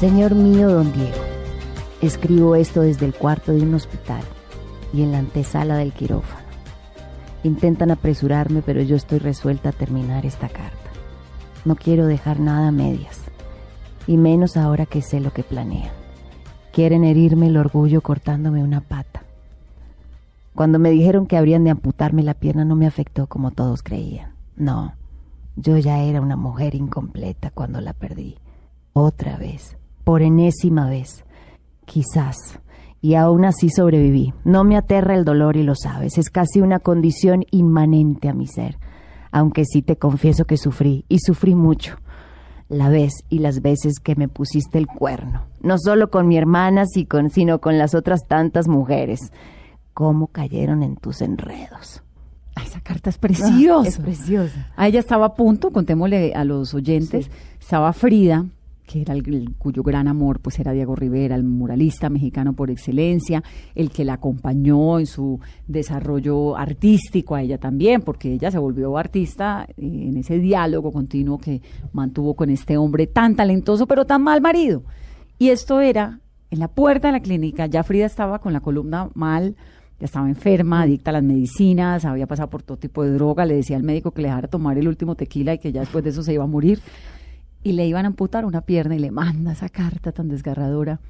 [0.06, 1.18] Señor mío, don Diego,
[2.00, 4.22] escribo esto desde el cuarto de un hospital
[4.92, 6.46] y en la antesala del quirófano.
[7.42, 10.90] Intentan apresurarme, pero yo estoy resuelta a terminar esta carta.
[11.64, 13.18] No quiero dejar nada a medias,
[14.06, 15.90] y menos ahora que sé lo que planean.
[16.72, 19.24] Quieren herirme el orgullo cortándome una pata.
[20.54, 24.34] Cuando me dijeron que habrían de amputarme la pierna no me afectó como todos creían.
[24.54, 24.94] No,
[25.56, 28.36] yo ya era una mujer incompleta cuando la perdí.
[28.92, 31.24] Otra vez, por enésima vez.
[31.84, 32.36] Quizás.
[33.00, 34.32] Y aún así sobreviví.
[34.44, 36.16] No me aterra el dolor y lo sabes.
[36.16, 38.78] Es casi una condición inmanente a mi ser.
[39.32, 41.96] Aunque sí te confieso que sufrí, y sufrí mucho.
[42.68, 45.42] La vez y las veces que me pusiste el cuerno.
[45.60, 49.32] No solo con mi hermana, sino con las otras tantas mujeres.
[49.92, 52.04] Cómo cayeron en tus enredos.
[52.54, 53.82] Ay, esa carta es preciosa.
[53.82, 54.68] Ah, Es preciosa.
[54.76, 57.30] A ella estaba a punto, contémosle a los oyentes, Sí.
[57.60, 58.46] estaba Frida,
[58.86, 63.42] que era el, cuyo gran amor pues era Diego Rivera, el muralista mexicano por excelencia,
[63.74, 68.96] el que la acompañó en su desarrollo artístico a ella también, porque ella se volvió
[68.96, 71.60] artista eh, en ese diálogo continuo que
[71.92, 74.84] mantuvo con este hombre tan talentoso pero tan mal marido.
[75.38, 76.20] Y esto era
[76.50, 79.56] en la puerta de la clínica, ya Frida estaba con la columna mal,
[79.98, 83.56] ya estaba enferma, adicta a las medicinas, había pasado por todo tipo de droga, le
[83.56, 86.10] decía al médico que le dejara tomar el último tequila y que ya después de
[86.10, 86.80] eso se iba a morir.
[87.66, 91.00] Y le iban a amputar una pierna y le manda esa carta tan desgarradora.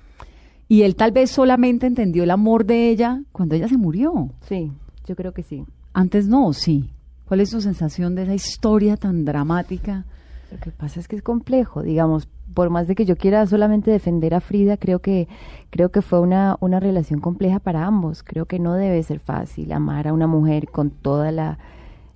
[0.68, 4.30] Y él tal vez solamente entendió el amor de ella cuando ella se murió.
[4.40, 4.72] Sí,
[5.04, 5.66] yo creo que sí.
[5.92, 6.88] Antes no, sí.
[7.28, 10.06] ¿Cuál es su sensación de esa historia tan dramática?
[10.50, 13.90] Lo que pasa es que es complejo, digamos, por más de que yo quiera solamente
[13.90, 15.28] defender a Frida, creo que
[15.68, 18.22] creo que fue una, una relación compleja para ambos.
[18.22, 21.58] Creo que no debe ser fácil amar a una mujer con todas la,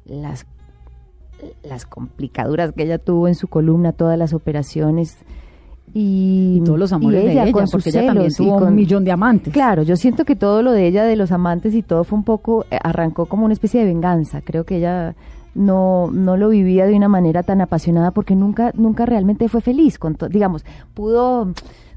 [0.06, 0.46] las
[1.62, 5.16] las complicaduras que ella tuvo en su columna, todas las operaciones
[5.92, 9.04] y, Y todos los amores de ella, con porque ella también tuvo con- un millón
[9.04, 9.52] de amantes.
[9.52, 12.24] Claro, yo siento que todo lo de ella, de los amantes y todo fue un
[12.24, 14.40] poco, eh, arrancó como una especie de venganza.
[14.40, 15.16] Creo que ella
[15.54, 19.98] no, no lo vivía de una manera tan apasionada porque nunca, nunca realmente fue feliz.
[19.98, 21.48] Con digamos, pudo,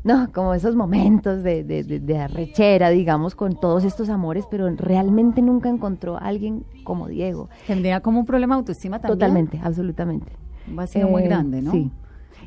[0.03, 4.69] no, como esos momentos de, de, de- de arrechera, digamos, con todos estos amores, pero
[4.75, 7.49] realmente nunca encontró a alguien como Diego.
[7.67, 9.17] Tendría como un problema de autoestima también.
[9.19, 10.31] Totalmente, absolutamente.
[10.67, 11.71] Un vacío muy Eh, grande, ¿no?
[11.71, 11.89] Sí.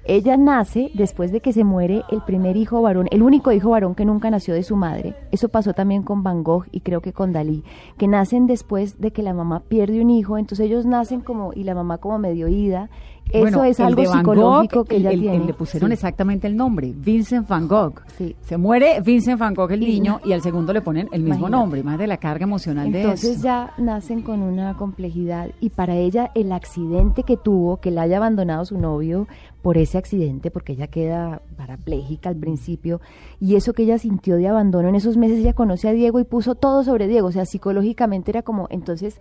[0.09, 3.97] Ella nace después de que se muere el primer hijo varón, el único hijo varón
[3.97, 5.17] que nunca nació de su madre.
[5.33, 7.65] Eso pasó también con Van Gogh y creo que con Dalí,
[7.97, 11.65] que nacen después de que la mamá pierde un hijo, entonces ellos nacen como y
[11.65, 12.89] la mamá como medio ida.
[13.31, 15.37] Eso Bueno, es algo psicológico Gogh, que el- ella el- tiene.
[15.39, 15.95] el le pusieron Sí.
[15.95, 18.01] exactamente el nombre, Vincent Van Gogh.
[18.17, 18.37] Sí.
[18.43, 21.51] Se muere Vincent Van Gogh el niño y al segundo le ponen el mismo Imagínate.
[21.51, 23.43] nombre, más de la carga emocional de Entonces eso.
[23.43, 28.19] ya nacen con una complejidad y para ella el accidente que tuvo, que la haya
[28.19, 29.27] abandonado su novio
[29.61, 33.01] por ese accidente, porque ella queda parapléjica al principio,
[33.41, 36.25] y eso que ella sintió de abandono en esos meses, ella conoce a Diego y
[36.25, 39.21] puso todo sobre Diego, o sea, psicológicamente era como, entonces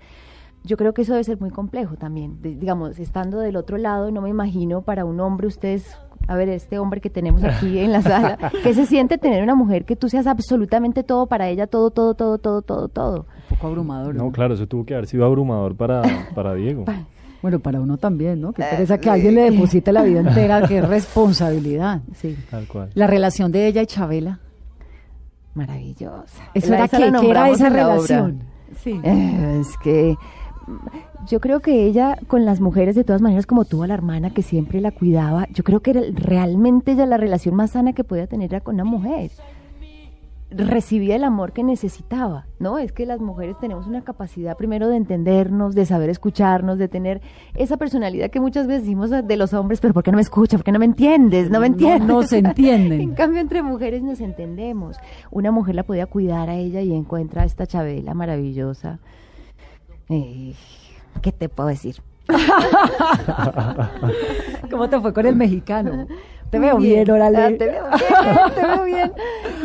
[0.65, 4.12] yo creo que eso debe ser muy complejo también, de- digamos, estando del otro lado,
[4.12, 5.97] no me imagino para un hombre, ustedes,
[6.28, 9.56] a ver, este hombre que tenemos aquí en la sala, que se siente tener una
[9.56, 13.25] mujer que tú seas absolutamente todo para ella, todo, todo, todo, todo, todo, todo.
[13.49, 14.15] Un poco abrumador.
[14.15, 16.01] No, claro, eso tuvo que haber sido abrumador para,
[16.36, 16.86] para Diego.
[17.41, 18.54] Bueno, para uno también, ¿no?
[18.54, 22.01] Que Eh, pereza que alguien le deposite la vida entera, qué responsabilidad.
[22.15, 22.36] Sí.
[22.49, 22.89] Tal cual.
[22.95, 24.39] La relación de ella y Chabela.
[25.54, 26.43] Maravillosa.
[26.54, 27.75] Eso La- era esa que, ¿qué era esa obra.
[27.75, 28.39] relación.
[28.84, 28.99] Sí.
[29.04, 30.15] Eh, es que
[31.28, 34.30] yo creo que ella con las mujeres de todas maneras como tuvo a la hermana
[34.32, 38.04] que siempre la cuidaba, yo creo que era realmente ella la relación más sana que
[38.04, 39.32] podía tener era con una mujer.
[40.51, 42.78] Recibía el amor que necesitaba, ¿no?
[42.78, 47.19] Es que las mujeres tenemos una capacidad primero de entendernos, de saber escucharnos, de tener
[47.56, 50.60] esa personalidad que muchas veces decimos de los hombres, pero ¿por qué no me escuchas?
[50.60, 51.49] ¿Por qué no me entiendes?
[51.49, 52.08] No me No- entiendes.
[52.08, 53.01] no se entienden.
[53.06, 54.97] En cambio, entre mujeres nos entendemos.
[55.32, 58.99] Una mujer la podía cuidar a ella y encuentra a esta Chabela maravillosa.
[60.10, 60.54] Eh,
[61.22, 61.98] ¿Qué te puedo decir?
[64.70, 66.08] ¿Cómo te fue con el mexicano?
[66.50, 67.38] Te veo bien, órale.
[67.38, 69.12] Ah, te veo bien, te veo bien.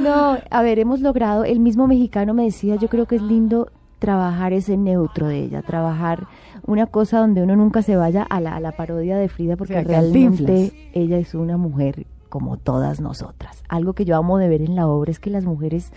[0.02, 3.70] No, a ver, hemos logrado, el mismo mexicano me decía, yo creo que es lindo
[3.98, 6.26] trabajar ese neutro de ella, trabajar
[6.66, 9.74] una cosa donde uno nunca se vaya a la, a la parodia de Frida, porque
[9.74, 13.62] sea, realmente ella es una mujer como todas nosotras.
[13.68, 15.92] Algo que yo amo de ver en la obra es que las mujeres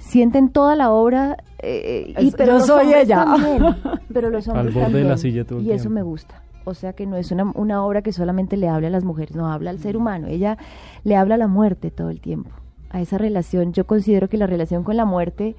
[0.00, 3.24] sienten toda la obra eh, y Es- pero yo los soy hombres ella.
[3.24, 3.76] también,
[4.12, 6.92] pero los hombres borde de la silla todo el y eso me gusta o sea
[6.94, 9.70] que no es una, una obra que solamente le habla a las mujeres no habla
[9.70, 10.58] al ser humano ella
[11.04, 12.50] le habla a la muerte todo el tiempo
[12.90, 15.54] a esa relación yo considero que la relación con la muerte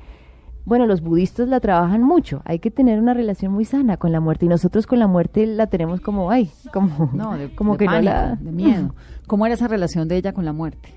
[0.63, 2.43] bueno, los budistas la trabajan mucho.
[2.45, 5.47] Hay que tener una relación muy sana con la muerte y nosotros con la muerte
[5.47, 8.93] la tenemos como, ay, como, No, de, como de que pánico, no la, de miedo.
[9.25, 10.89] ¿Cómo era esa relación de ella con la muerte?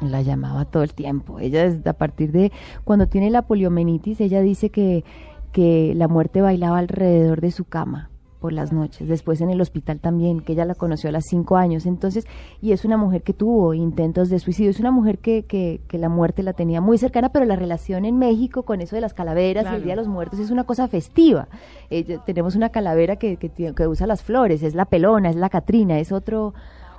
[0.00, 1.38] La llamaba todo el tiempo.
[1.40, 2.52] Ella desde a partir de
[2.84, 5.04] cuando tiene la poliomenitis, ella dice que,
[5.52, 9.98] que la muerte bailaba alrededor de su cama por las noches, después en el hospital
[9.98, 12.26] también, que ella la conoció a los cinco años, entonces,
[12.60, 15.98] y es una mujer que tuvo intentos de suicidio, es una mujer que, que, que
[15.98, 19.14] la muerte la tenía muy cercana, pero la relación en México con eso de las
[19.14, 21.48] calaveras y el Día de los Muertos es una cosa festiva.
[21.90, 25.48] Eh, tenemos una calavera que, que, que usa las flores, es la pelona, es la
[25.48, 26.54] Catrina, es otro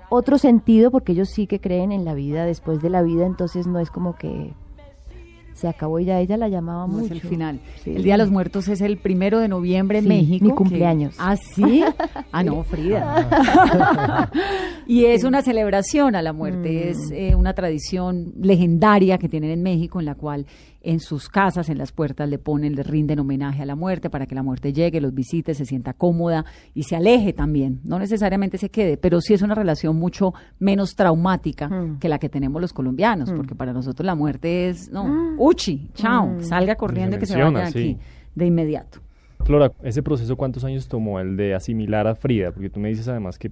[0.09, 3.67] otro sentido porque ellos sí que creen en la vida después de la vida, entonces
[3.67, 4.53] no es como que
[5.53, 7.05] se acabó y ya ella la llamaba No mucho.
[7.05, 7.59] es el final.
[7.83, 7.89] Sí.
[7.95, 10.45] El Día de los Muertos es el primero de noviembre en Sí, México.
[10.45, 11.15] mi cumpleaños.
[11.17, 11.83] Ah, sí.
[12.31, 14.29] Ah, no, Frida.
[14.85, 16.69] y es una celebración a la muerte.
[16.85, 16.89] Mm.
[16.89, 20.45] Es eh, una tradición legendaria que tienen en México en la cual
[20.89, 24.25] en sus casas, en las puertas, le ponen, le rinden homenaje a la muerte para
[24.25, 27.81] que la muerte llegue, los visite, se sienta cómoda y se aleje también.
[27.83, 31.99] No necesariamente se quede, pero sí es una relación mucho menos traumática Mm.
[31.99, 36.27] que la que tenemos los colombianos, porque para nosotros la muerte es, no, uchi, chao,
[36.27, 36.43] Mm.
[36.43, 37.79] salga corriendo y que se vaya de sí.
[37.79, 37.97] aquí
[38.35, 38.99] de inmediato.
[39.43, 43.07] Flora, ese proceso cuántos años tomó el de asimilar a Frida, porque tú me dices
[43.09, 43.51] además que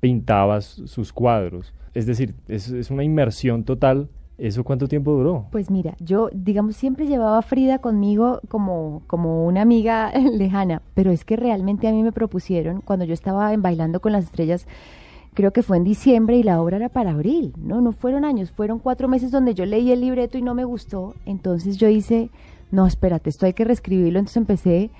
[0.00, 4.08] pintabas sus cuadros, es decir, es, es una inmersión total.
[4.42, 5.46] ¿Eso cuánto tiempo duró?
[5.52, 11.12] Pues mira, yo, digamos, siempre llevaba a Frida conmigo como, como una amiga lejana, pero
[11.12, 14.66] es que realmente a mí me propusieron, cuando yo estaba en Bailando con las Estrellas,
[15.34, 17.80] creo que fue en diciembre y la obra era para abril, ¿no?
[17.80, 21.14] No fueron años, fueron cuatro meses donde yo leí el libreto y no me gustó,
[21.24, 22.28] entonces yo hice,
[22.72, 24.90] no, espérate, esto hay que reescribirlo, entonces empecé,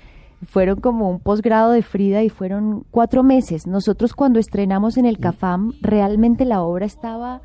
[0.47, 3.67] fueron como un posgrado de Frida y fueron cuatro meses.
[3.67, 7.41] Nosotros cuando estrenamos en el CAFAM, realmente la obra estaba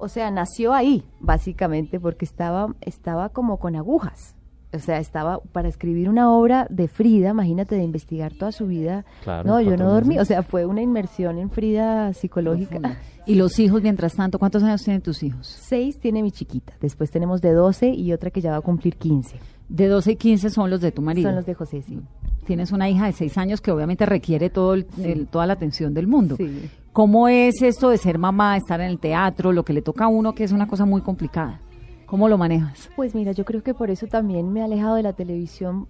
[0.00, 4.34] o sea, nació ahí, básicamente, porque estaba, estaba como con agujas.
[4.72, 9.04] O sea, estaba para escribir una obra de Frida, imagínate, de investigar toda su vida.
[9.24, 10.14] Claro, no, yo no dormí.
[10.14, 10.22] meses.
[10.22, 12.98] O sea, fue una inmersión en Frida psicológica.
[13.26, 15.46] Y los hijos, mientras tanto, ¿cuántos años tienen tus hijos?
[15.46, 16.72] Seis tiene mi chiquita.
[16.80, 19.38] Después tenemos de 12 y otra que ya va a cumplir 15.
[19.68, 21.28] De 12 y 15 son los de tu marido.
[21.28, 22.00] Son los de José, sí.
[22.44, 25.94] Tienes una hija de 6 años que obviamente requiere todo el- el- toda la atención
[25.94, 26.36] del mundo.
[26.36, 26.68] Sí.
[26.92, 30.08] ¿Cómo es esto de ser mamá, estar en el teatro, lo que le toca a
[30.08, 31.60] uno, que es una cosa muy complicada?
[32.06, 32.90] ¿Cómo lo manejas?
[32.96, 35.86] Pues mira, yo creo que por eso también me he alejado de la televisión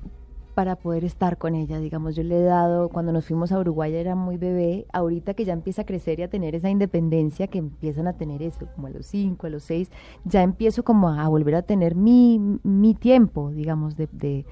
[0.54, 1.78] para poder estar con ella.
[1.78, 5.46] Digamos, yo le he dado, cuando nos fuimos a Uruguay era muy bebé, ahorita que
[5.46, 8.88] ya empieza a crecer y a tener esa independencia que empiezan a tener eso, como
[8.88, 9.90] a los cinco, a los seis,
[10.26, 14.44] ya empiezo como a volver a tener mi, mi tiempo, digamos, de, de,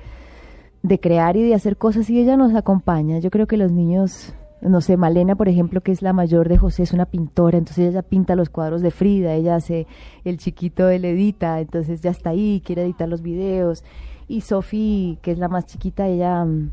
[0.82, 3.18] de crear y de hacer cosas y ella nos acompaña.
[3.18, 6.58] Yo creo que los niños, no sé, Malena, por ejemplo, que es la mayor de
[6.58, 9.86] José, es una pintora, entonces ella pinta los cuadros de Frida, ella hace
[10.24, 13.84] el chiquito, él edita, entonces ya está ahí, quiere editar los videos.
[14.28, 16.70] Y Sofi, que es la más chiquita, ella, mm,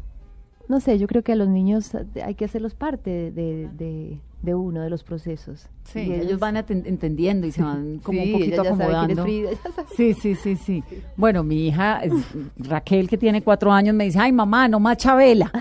[0.67, 4.19] no sé, yo creo que a los niños hay que hacerlos parte de, de
[4.53, 5.67] uno, de los procesos.
[5.85, 8.77] Sí, Y ellos, van entendiendo y se van como Sí, un poquito ella ya sabe
[8.77, 9.23] quién es acomodando.
[9.23, 9.87] Frida, ella sabe.
[9.95, 10.83] Sí, sí, sí, sí.
[11.15, 12.13] Bueno, mi hija es-
[12.57, 15.51] Raquel, que tiene cuatro años, me dice, ay mamá, no más Chabela.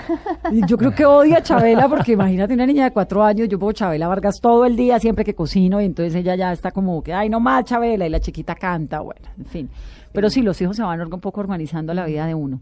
[0.50, 3.58] Y yo creo que odia a Chabela porque imagínate una niña de cuatro años, yo
[3.58, 7.02] pongo Chabela Vargas todo el día siempre que cocino y entonces ella ya está como
[7.02, 9.70] que, ay no más Chabela y la chiquita canta, bueno, en fin.
[10.12, 12.60] Pero sí, los hijos se van un poco organizando la vida de uno.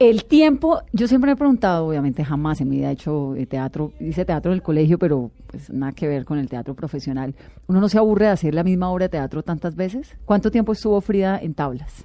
[0.00, 3.46] El tiempo, yo siempre me he preguntado, obviamente jamás en mi vida he hecho eh,
[3.46, 7.36] teatro, hice teatro en el colegio, pero pues nada que ver con el teatro profesional.
[7.68, 10.16] ¿Uno no se aburre de hacer la misma obra de teatro tantas veces?
[10.24, 12.04] ¿Cuánto tiempo estuvo Frida en tablas?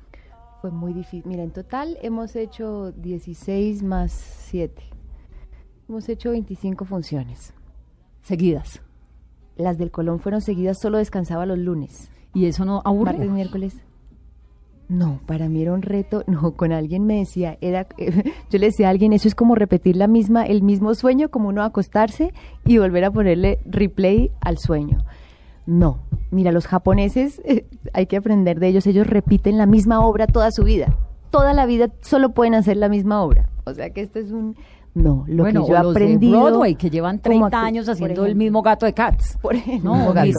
[0.62, 1.24] Fue muy difícil.
[1.26, 4.84] Mira, en total hemos hecho 16 más 7.
[5.88, 7.54] Hemos hecho 25 funciones.
[8.22, 8.82] Seguidas.
[9.56, 12.12] Las del Colón fueron seguidas, solo descansaba los lunes.
[12.36, 13.14] ¿Y eso no aburre?
[13.14, 13.84] Martes, miércoles.
[14.90, 16.24] No, para mí era un reto.
[16.28, 17.88] No, con alguien me decía, era,
[18.50, 21.50] yo le decía a alguien, eso es como repetir la misma, el mismo sueño, como
[21.50, 22.34] uno acostarse
[22.66, 25.06] y volver a ponerle replay al sueño.
[25.66, 26.00] No,
[26.32, 27.42] mira, los japoneses,
[27.94, 30.98] hay que aprender de ellos, ellos repiten la misma obra toda su vida.
[31.30, 33.50] Toda la vida solo pueden hacer la misma obra.
[33.66, 34.56] O sea que esto es un...
[34.96, 36.34] No, lo bueno, que yo he o los aprendido...
[36.46, 39.38] de Broadway, que llevan como 30 actu- años haciendo el mismo gato de Cats.
[39.42, 40.26] Por ejemplo, No, gato.
[40.28, 40.34] Sí,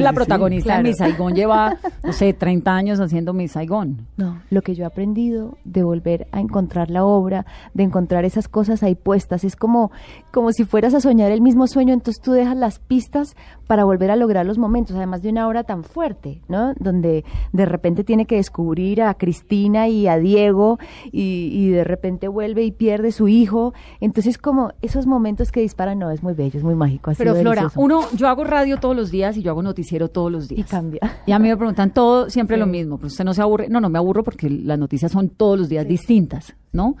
[0.00, 0.82] la sí, protagonista claro.
[0.82, 4.06] de Miss Saigon lleva, no sé, 30 años haciendo Miss Saigon.
[4.16, 8.48] No, lo que yo he aprendido de volver a encontrar la obra, de encontrar esas
[8.48, 9.90] cosas ahí puestas, es como,
[10.32, 13.36] como si fueras a soñar el mismo sueño, entonces tú dejas las pistas
[13.66, 16.74] para volver a lograr los momentos, además de una obra tan fuerte, ¿no?
[16.78, 20.78] Donde de repente tiene que descubrir a Cristina y a Diego
[21.12, 25.98] y, y de repente vuelve y pierde su hijo, entonces como esos momentos que disparan,
[25.98, 27.12] no, es muy bello, es muy mágico.
[27.16, 27.80] Pero Flora, delicioso.
[27.80, 30.60] uno, yo hago radio todos los días y yo hago noticiero todos los días.
[30.66, 31.00] Y cambia.
[31.26, 32.60] Y a mí me preguntan todo, siempre Sí.
[32.60, 32.98] lo mismo.
[32.98, 33.68] Pues usted no se aburre.
[33.68, 36.96] No, no me aburro porque las noticias son todos los días distintas, ¿no?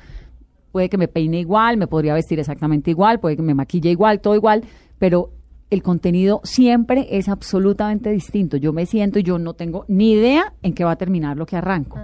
[0.72, 4.20] Puede que me peine igual, me podría vestir exactamente igual, puede que me maquille igual,
[4.20, 4.64] todo igual,
[4.98, 5.30] pero
[5.70, 8.56] el contenido siempre es absolutamente distinto.
[8.56, 11.46] Yo me siento y yo no tengo ni idea en qué va a terminar lo
[11.46, 11.98] que arranco.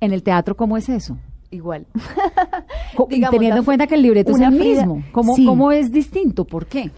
[0.00, 1.18] En el teatro, ¿cómo es eso?
[1.50, 1.86] Igual.
[3.08, 5.02] Digamos, teniendo en cuenta que el libreto es el Frida- mismo.
[5.12, 5.44] ¿Cómo, Sí.
[5.46, 6.44] ¿Cómo es distinto?
[6.44, 6.90] ¿Por qué?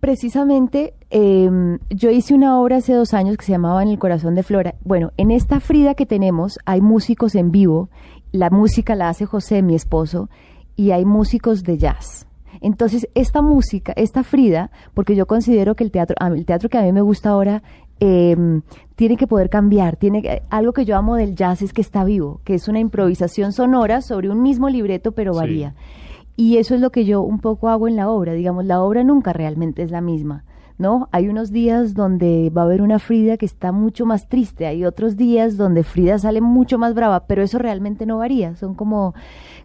[0.00, 1.48] Precisamente, eh,
[1.90, 4.74] yo hice una obra hace dos años que se llamaba En el corazón de Flora.
[4.84, 7.88] Bueno, en esta Frida que tenemos hay músicos en vivo,
[8.32, 10.28] la música la hace José, mi esposo,
[10.74, 12.26] y hay músicos de jazz.
[12.60, 16.82] Entonces, esta música, esta Frida, porque yo considero que el teatro, el teatro que a
[16.82, 17.62] mí me gusta ahora,
[18.04, 18.36] eh,
[18.96, 19.96] tiene que poder cambiar.
[19.96, 22.80] Tiene que- algo que yo amo del jazz es que está vivo, que es una
[22.80, 25.38] improvisación sonora sobre un mismo libreto, pero Sí.
[25.38, 25.74] varía.
[26.36, 28.32] Y eso es lo que yo un poco hago en la obra.
[28.32, 30.44] Digamos, la obra nunca realmente es la misma,
[30.82, 31.08] ¿no?
[31.12, 34.84] Hay unos días donde va a haber una Frida que está mucho más triste, hay
[34.84, 38.54] otros días donde Frida sale mucho más brava, pero eso realmente no varía.
[38.56, 39.14] Son como,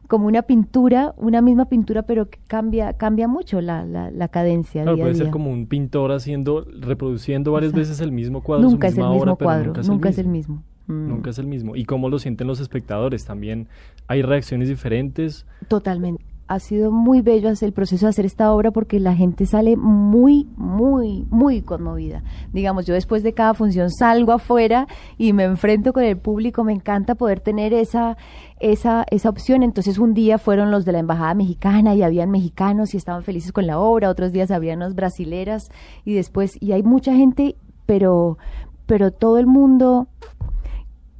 [0.08, 4.84] como una pintura, una misma pintura, pero que cambia, cambia mucho la, la, la cadencia.
[4.84, 7.90] Claro, día a puede ser como un pintor haciendo, reproduciendo varias Exacto.
[7.90, 10.20] veces el mismo cuadro, Nunca su es el mismo cuadro, nunca es nunca el es
[10.20, 10.56] el mismo.
[10.56, 10.64] mismo.
[10.88, 11.76] Mm, Nunca es el mismo.
[11.76, 13.26] ¿Y cómo lo sienten los espectadores?
[13.26, 13.68] También
[14.08, 15.46] hay reacciones diferentes.
[15.68, 16.24] Totalmente.
[16.48, 19.76] Ha sido muy bello hacer el proceso de hacer esta obra porque la gente sale
[19.76, 22.24] muy, muy, muy conmovida.
[22.54, 24.88] Digamos, yo después de cada función salgo afuera
[25.18, 26.64] y me enfrento con el público.
[26.64, 28.18] Me encanta poder tener esa,
[28.60, 29.62] esa, esa opción.
[29.62, 33.52] Entonces, un día fueron los de la embajada mexicana y habían mexicanos y estaban felices
[33.52, 34.10] con la obra.
[34.10, 35.70] Otros días habían unas brasileras
[36.06, 38.38] y después, y hay mucha gente, pero,
[38.86, 40.08] pero todo el mundo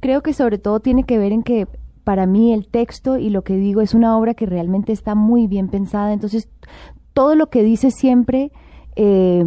[0.00, 1.66] creo que sobre todo tiene que ver en que
[2.08, 5.46] para mí el texto y lo que digo es una obra que realmente está muy
[5.46, 6.14] bien pensada.
[6.14, 6.48] Entonces,
[7.12, 8.50] todo lo que dice siempre
[8.96, 9.44] eh,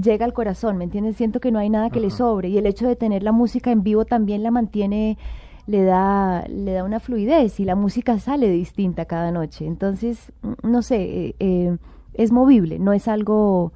[0.00, 1.16] llega al corazón, ¿me entiendes?
[1.16, 2.50] Siento que no hay nada que le sobre.
[2.50, 5.18] Y el hecho de tener la música en vivo también la mantiene,
[5.66, 9.66] le da, le da una fluidez y la música sale distinta cada noche.
[9.66, 11.76] Entonces, mm, no sé, eh, eh,
[12.14, 13.72] es movible, no es algo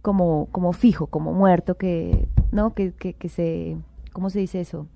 [0.00, 2.72] como, como fijo, como muerto, que, ¿no?
[2.72, 3.76] Que, que, que se,
[4.14, 4.86] ¿cómo se dice eso?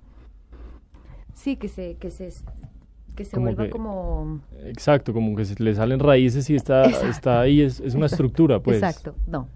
[1.39, 2.31] Sí, que se, que se,
[3.15, 4.41] que se Como vuelva que- como...
[4.65, 7.09] Exacto, como que se le salen raíces y está, Exacto.
[7.09, 8.79] está ahí, es, es una estructura, pues.
[8.79, 9.49] Exacto, no,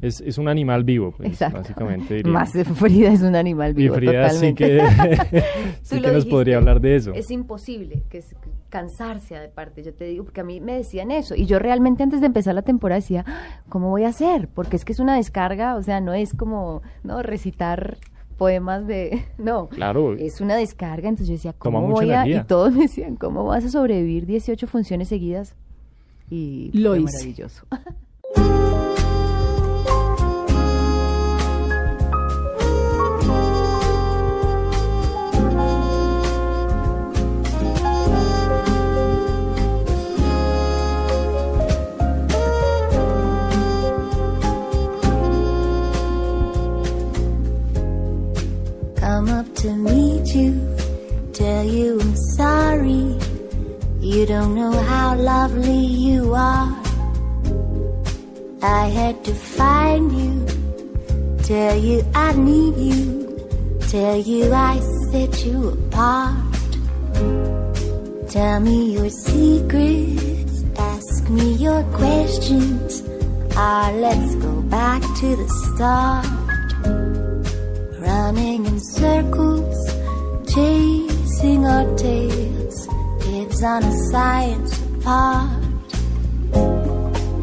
[0.00, 1.58] Es, es un animal vivo, pues, exacto.
[1.58, 2.14] básicamente.
[2.16, 2.32] diría.
[2.32, 4.64] Más Frida es un animal y vivo, Frida sí totalmente.
[5.30, 5.42] que,
[5.82, 7.12] sí que nos dijiste, podría hablar de eso.
[7.12, 8.34] Es imposible que es-
[8.70, 11.34] cansarse de parte, yo te digo, porque a mí me decían eso.
[11.34, 14.48] Y yo realmente antes de empezar la temporada decía, "Ah, ¿cómo voy a hacer?
[14.48, 17.96] Porque es que es una descarga, o sea, no es como no recitar
[18.38, 19.24] poemas de...
[19.38, 20.14] No, Claro.
[20.14, 21.08] es una descarga.
[21.10, 22.22] Entonces yo decía, Toma ¿cómo mucha voy a...?
[22.22, 22.40] energía.
[22.42, 25.54] Y todos me decían, ¿cómo vas a sobrevivir 18 funciones seguidas?
[26.30, 27.12] Y Lo fue hice.
[27.18, 27.66] maravilloso.
[49.58, 50.54] to meet you,
[51.32, 53.18] tell you I'm sorry.
[53.98, 56.68] You don't know how lovely you are.
[58.62, 64.78] I had to find you, tell you I need you, tell you I
[65.10, 66.70] set you apart.
[68.30, 73.02] Tell me your secrets, ask me your questions.
[73.56, 76.47] Ah, let's go back to the start
[78.28, 79.78] running in circles,
[80.52, 82.86] chasing our tails,
[83.22, 85.62] kids on a science apart.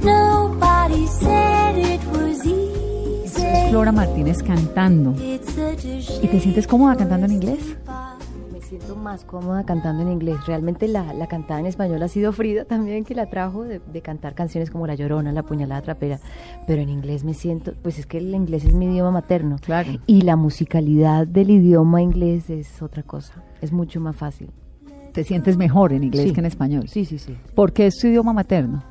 [0.03, 3.69] Nobody said it was Eso es.
[3.71, 5.15] Flora Martínez cantando.
[5.19, 7.75] ¿Y te sientes cómoda cantando en inglés?
[8.65, 10.37] Me siento más cómoda cantando en inglés.
[10.47, 14.01] Realmente la, la cantada en español ha sido Frida también que la trajo de, de
[14.01, 16.19] cantar canciones como La Llorona, La Puñalada Trapera.
[16.65, 19.57] Pero en inglés me siento, pues es que el inglés es mi idioma materno.
[19.61, 19.91] Claro.
[20.07, 23.43] Y la musicalidad del idioma inglés es otra cosa.
[23.61, 24.49] Es mucho más fácil.
[25.13, 26.33] ¿Te sientes mejor en inglés Sí.
[26.33, 26.87] que en español?
[26.87, 27.37] Sí, sí, sí.
[27.53, 28.83] ¿Por qué es tu idioma materno?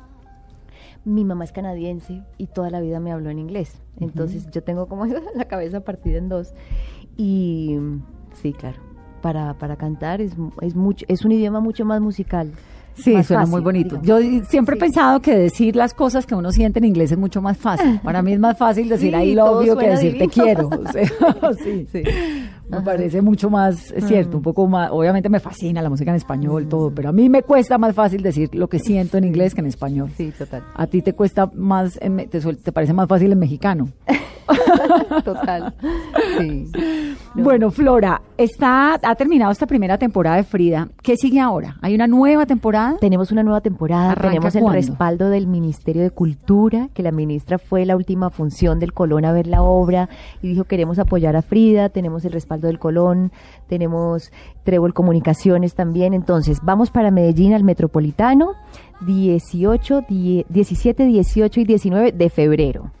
[1.03, 3.81] Mi mamá es canadiense y toda la vida me habló en inglés.
[3.99, 5.05] Entonces yo tengo como
[5.35, 6.53] la cabeza partida en dos.
[7.17, 7.77] Y
[8.41, 8.94] sí, claro.
[9.25, 12.51] Para, para cantar es, es, mucho, es un idioma mucho más musical.
[12.95, 13.97] Sí, más suena fácil, muy bonito.
[13.97, 14.23] digamos.
[14.41, 17.41] Yo siempre he pensado que decir las cosas que uno siente en inglés es mucho
[17.41, 17.99] más fácil.
[18.03, 20.69] Para mí es más fácil decir Sí, I love you que decir te quiero.
[20.69, 21.03] O sea,
[21.63, 22.03] sí, Sí.
[22.67, 22.81] Me Ajá.
[22.81, 22.83] Mm.
[22.85, 26.67] parece mucho más, es cierto, un poco más, obviamente me fascina la música en español,
[26.67, 29.61] todo, pero a mí me cuesta más fácil decir lo que siento en inglés que
[29.61, 30.09] en español.
[30.17, 30.63] Sí, total.
[30.73, 33.89] A ti te cuesta más, en me- te, te parece más fácil en mexicano.
[35.23, 35.73] Total.
[36.37, 36.71] Sí.
[37.33, 37.43] No.
[37.43, 40.87] Bueno, Flora, está, ha terminado esta primera temporada de Frida.
[41.01, 41.77] ¿Qué sigue ahora?
[41.81, 42.84] ¿Hay una nueva temporada?
[42.99, 47.57] Tenemos una nueva temporada, ¿Arranca tenemos el respaldo del Ministerio de Cultura, que la ministra
[47.57, 50.09] fue la última función del Colón a ver la obra
[50.41, 53.31] y dijo queremos apoyar a Frida, tenemos el respaldo del Colón,
[53.67, 54.31] tenemos
[54.63, 58.53] Trébol Comunicaciones también, entonces vamos para Medellín al Metropolitano
[59.05, 62.91] 18, die- 17, 18 y 19 de febrero.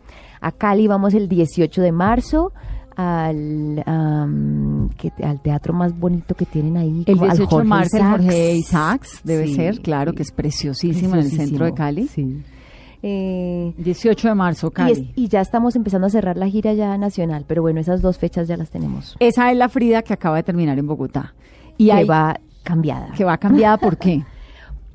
[0.41, 2.51] A Cali vamos el 18 de marzo.
[2.97, 7.03] Al, am, que- al teatro más bonito que tienen ahí.
[7.05, 8.11] El como al 18 de marzo, Isaacs.
[8.23, 12.07] Jorge Isaacs, debe Sí, ser, claro, que es preciosísimo en el centro de Cali.
[12.07, 12.41] Sí.
[13.03, 15.13] Eh, 18 de marzo, y, es- Cali.
[15.15, 18.47] y ya estamos empezando a cerrar la gira ya nacional, pero bueno, esas dos fechas
[18.47, 19.15] ya las tenemos.
[19.19, 21.33] Esa es la Frida que acaba de terminar en Bogotá.
[21.77, 23.09] Y que hay- va cambiada.
[23.15, 24.23] que va cambiada, ¿por qué?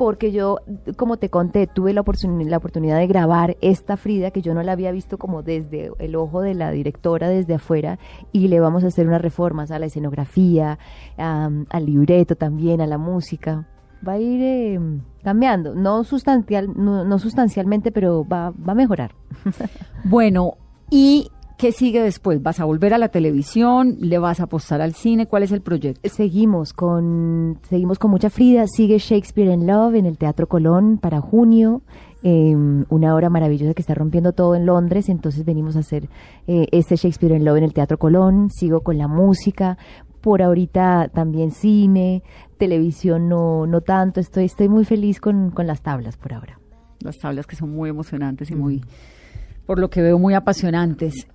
[0.01, 0.61] Porque yo,
[0.97, 4.63] como te conté, tuve la, oportun- la oportunidad de grabar esta Frida que yo no
[4.63, 7.99] la había visto como desde el ojo de la directora, desde afuera,
[8.33, 10.79] y le vamos a hacer unas reformas a la escenografía,
[11.19, 13.67] am, al libreto también, a la música.
[14.09, 14.81] Va a ir eh,
[15.23, 19.13] cambiando, no, sustancial, no, no sustancialmente, pero va, va a mejorar.
[20.05, 20.55] Bueno,
[20.89, 21.31] ¿y
[21.61, 22.43] qué sigue después?
[22.43, 23.99] ¿Vas a volver a la televisión?
[24.01, 25.27] ¿Le vas a apostar al cine?
[25.27, 26.09] ¿Cuál es el proyecto?
[26.09, 28.67] Seguimos con, seguimos con mucha Frida.
[28.67, 31.83] Sigue Shakespeare in Love en el Teatro Colón para junio.
[32.23, 32.55] eh,
[32.89, 35.11] una obra maravillosa que está rompiendo todo en Londres.
[35.11, 36.09] Entonces venimos a hacer
[36.47, 38.49] eh, este Shakespeare in Love en el Teatro Colón.
[38.51, 39.77] Sigo con la música.
[40.23, 42.23] Por ahorita también cine,
[42.57, 44.19] televisión no, no tanto.
[44.19, 46.59] Estoy, estoy muy feliz con, con las tablas por ahora.
[47.01, 48.83] Las tablas que son muy emocionantes y muy,
[49.67, 51.27] por lo que veo, muy apasionantes.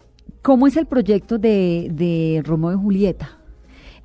[0.42, 3.38] ¿Cómo es el proyecto de, de Romeo y Julieta?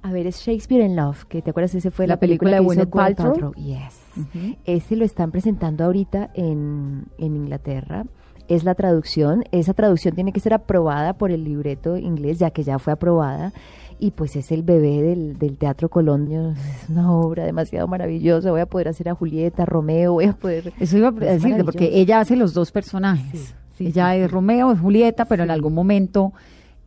[0.03, 2.77] A ver, es Shakespeare in Love, que te acuerdas, ese fue La la, película película,
[2.79, 3.53] de Gwyneth Paltrow.
[3.55, 4.57] Yes.
[4.64, 8.07] Ese lo están presentando ahorita en, en Inglaterra.
[8.49, 9.45] Es la traducción.
[9.53, 13.53] Esa traducción tiene que ser aprobada por el libreto inglés, ya que ya fue aprobada.
[13.99, 16.33] Y pues es el bebé del, del Teatro Colón.
[16.33, 18.51] Es una obra demasiado maravillosa.
[18.51, 20.73] Voy a poder hacer a Julieta, Romeo, voy a poder...
[20.81, 23.39] Eso iba a decirte, porque ella hace los dos personajes.
[23.39, 24.31] Sí, sí, ella sí, es.
[24.31, 26.33] Romeo, es Julieta, pero en algún momento,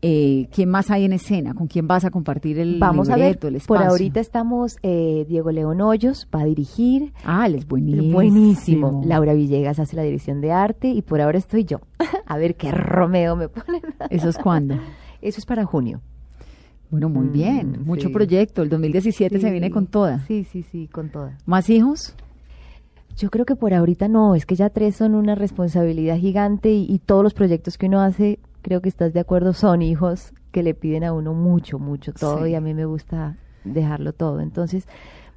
[0.01, 1.53] eh, ¿quién más hay en escena?
[1.53, 3.25] ¿Con quién vas a compartir el Vamos a ver.
[3.25, 4.77] libreto, el Por ahorita estamos...
[4.83, 7.13] eh, Diego León Hoyos va a dirigir.
[7.23, 8.13] Ah, él es buenísimo.
[8.13, 9.01] Buenísimo.
[9.05, 11.79] Laura Villegas hace la dirección de arte y por ahora estoy yo.
[12.25, 13.81] A ver qué Romeo me ponen.
[14.09, 14.75] ¿Eso es cuándo?
[15.21, 16.01] Eso es para junio.
[16.91, 17.77] Bueno, muy Mm, bien.
[17.85, 18.13] Mucho sí.
[18.13, 18.61] proyecto.
[18.61, 19.51] El 2017 se Sí.
[19.51, 20.19] viene con toda.
[20.27, 21.37] Sí, sí, sí, con toda.
[21.45, 22.13] ¿Más hijos?
[23.17, 26.85] Yo creo que por ahorita no, es que ya tres son una responsabilidad gigante y,
[26.89, 30.63] y todos los proyectos que uno hace, creo que estás de acuerdo, son hijos que
[30.63, 32.51] le piden a uno mucho, mucho todo Sí.
[32.51, 34.39] y a mí me gusta dejarlo todo.
[34.41, 34.87] Entonces,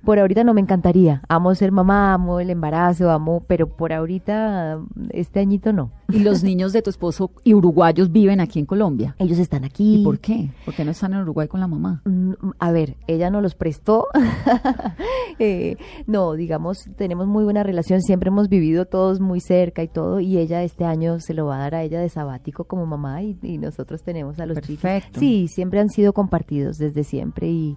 [0.07, 1.21] por ahorita no me encantaría.
[1.29, 4.79] Amo ser mamá, amo el embarazo, amo, pero por ahorita
[5.11, 5.91] este añito no.
[6.09, 9.17] ¿Y los niños de tu esposo y uruguayos viven aquí en Colombia?
[9.19, 10.01] Ellos están aquí.
[10.01, 10.51] ¿Y por qué?
[10.65, 12.03] ¿Por qué no están en Uruguay con la mamá?
[12.05, 14.07] Mm, A ver, ella nos los prestó.
[15.39, 15.77] Eh,
[16.07, 20.39] no, digamos, tenemos muy buena relación, siempre hemos vivido todos muy cerca y todo, y
[20.39, 23.39] ella este año se lo va a dar a ella de sabático como mamá y,
[23.43, 24.83] y nosotros tenemos a los chicos.
[24.83, 25.21] Perfecto.
[25.21, 27.77] Sí, siempre han sido compartidos desde siempre y,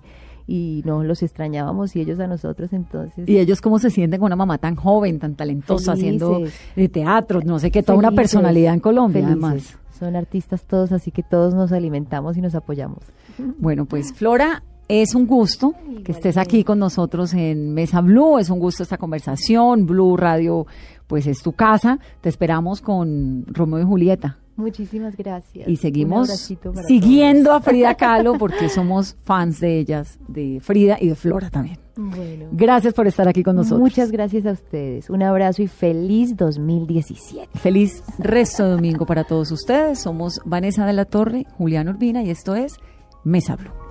[0.49, 3.29] y no los extrañábamos y ellos a nosotros, entonces.
[3.29, 6.41] ¿Y ellos cómo se sienten con una mamá tan joven, tan talentosa, haciendo
[6.75, 9.43] de teatro, no sé qué, toda una personalidad en Colombia, felices.
[9.43, 9.77] además?
[9.99, 12.99] Son artistas todos, así que todos nos alimentamos y nos apoyamos.
[13.59, 18.49] Bueno, pues Flora, es un gusto que estés aquí con nosotros en Mesa Blue, es
[18.49, 20.65] un gusto esta conversación, Blue Radio,
[21.09, 24.37] pues es tu casa, te esperamos con Romeo y Julieta.
[24.55, 25.67] Muchísimas gracias.
[25.67, 26.29] Y seguimos
[26.87, 31.79] siguiendo a Frida Kahlo porque somos fans de ellas, de Frida y de Flora también.
[31.95, 32.49] Bueno.
[32.51, 33.79] Gracias por estar aquí con nosotros.
[33.79, 35.09] Muchas gracias a ustedes.
[35.09, 37.57] Un abrazo y feliz 2017.
[37.57, 39.99] Feliz resto de domingo para todos ustedes.
[39.99, 42.75] Somos Vanessa de la Torre, Julián Urbina y esto es
[43.23, 43.88] Mesa Blue.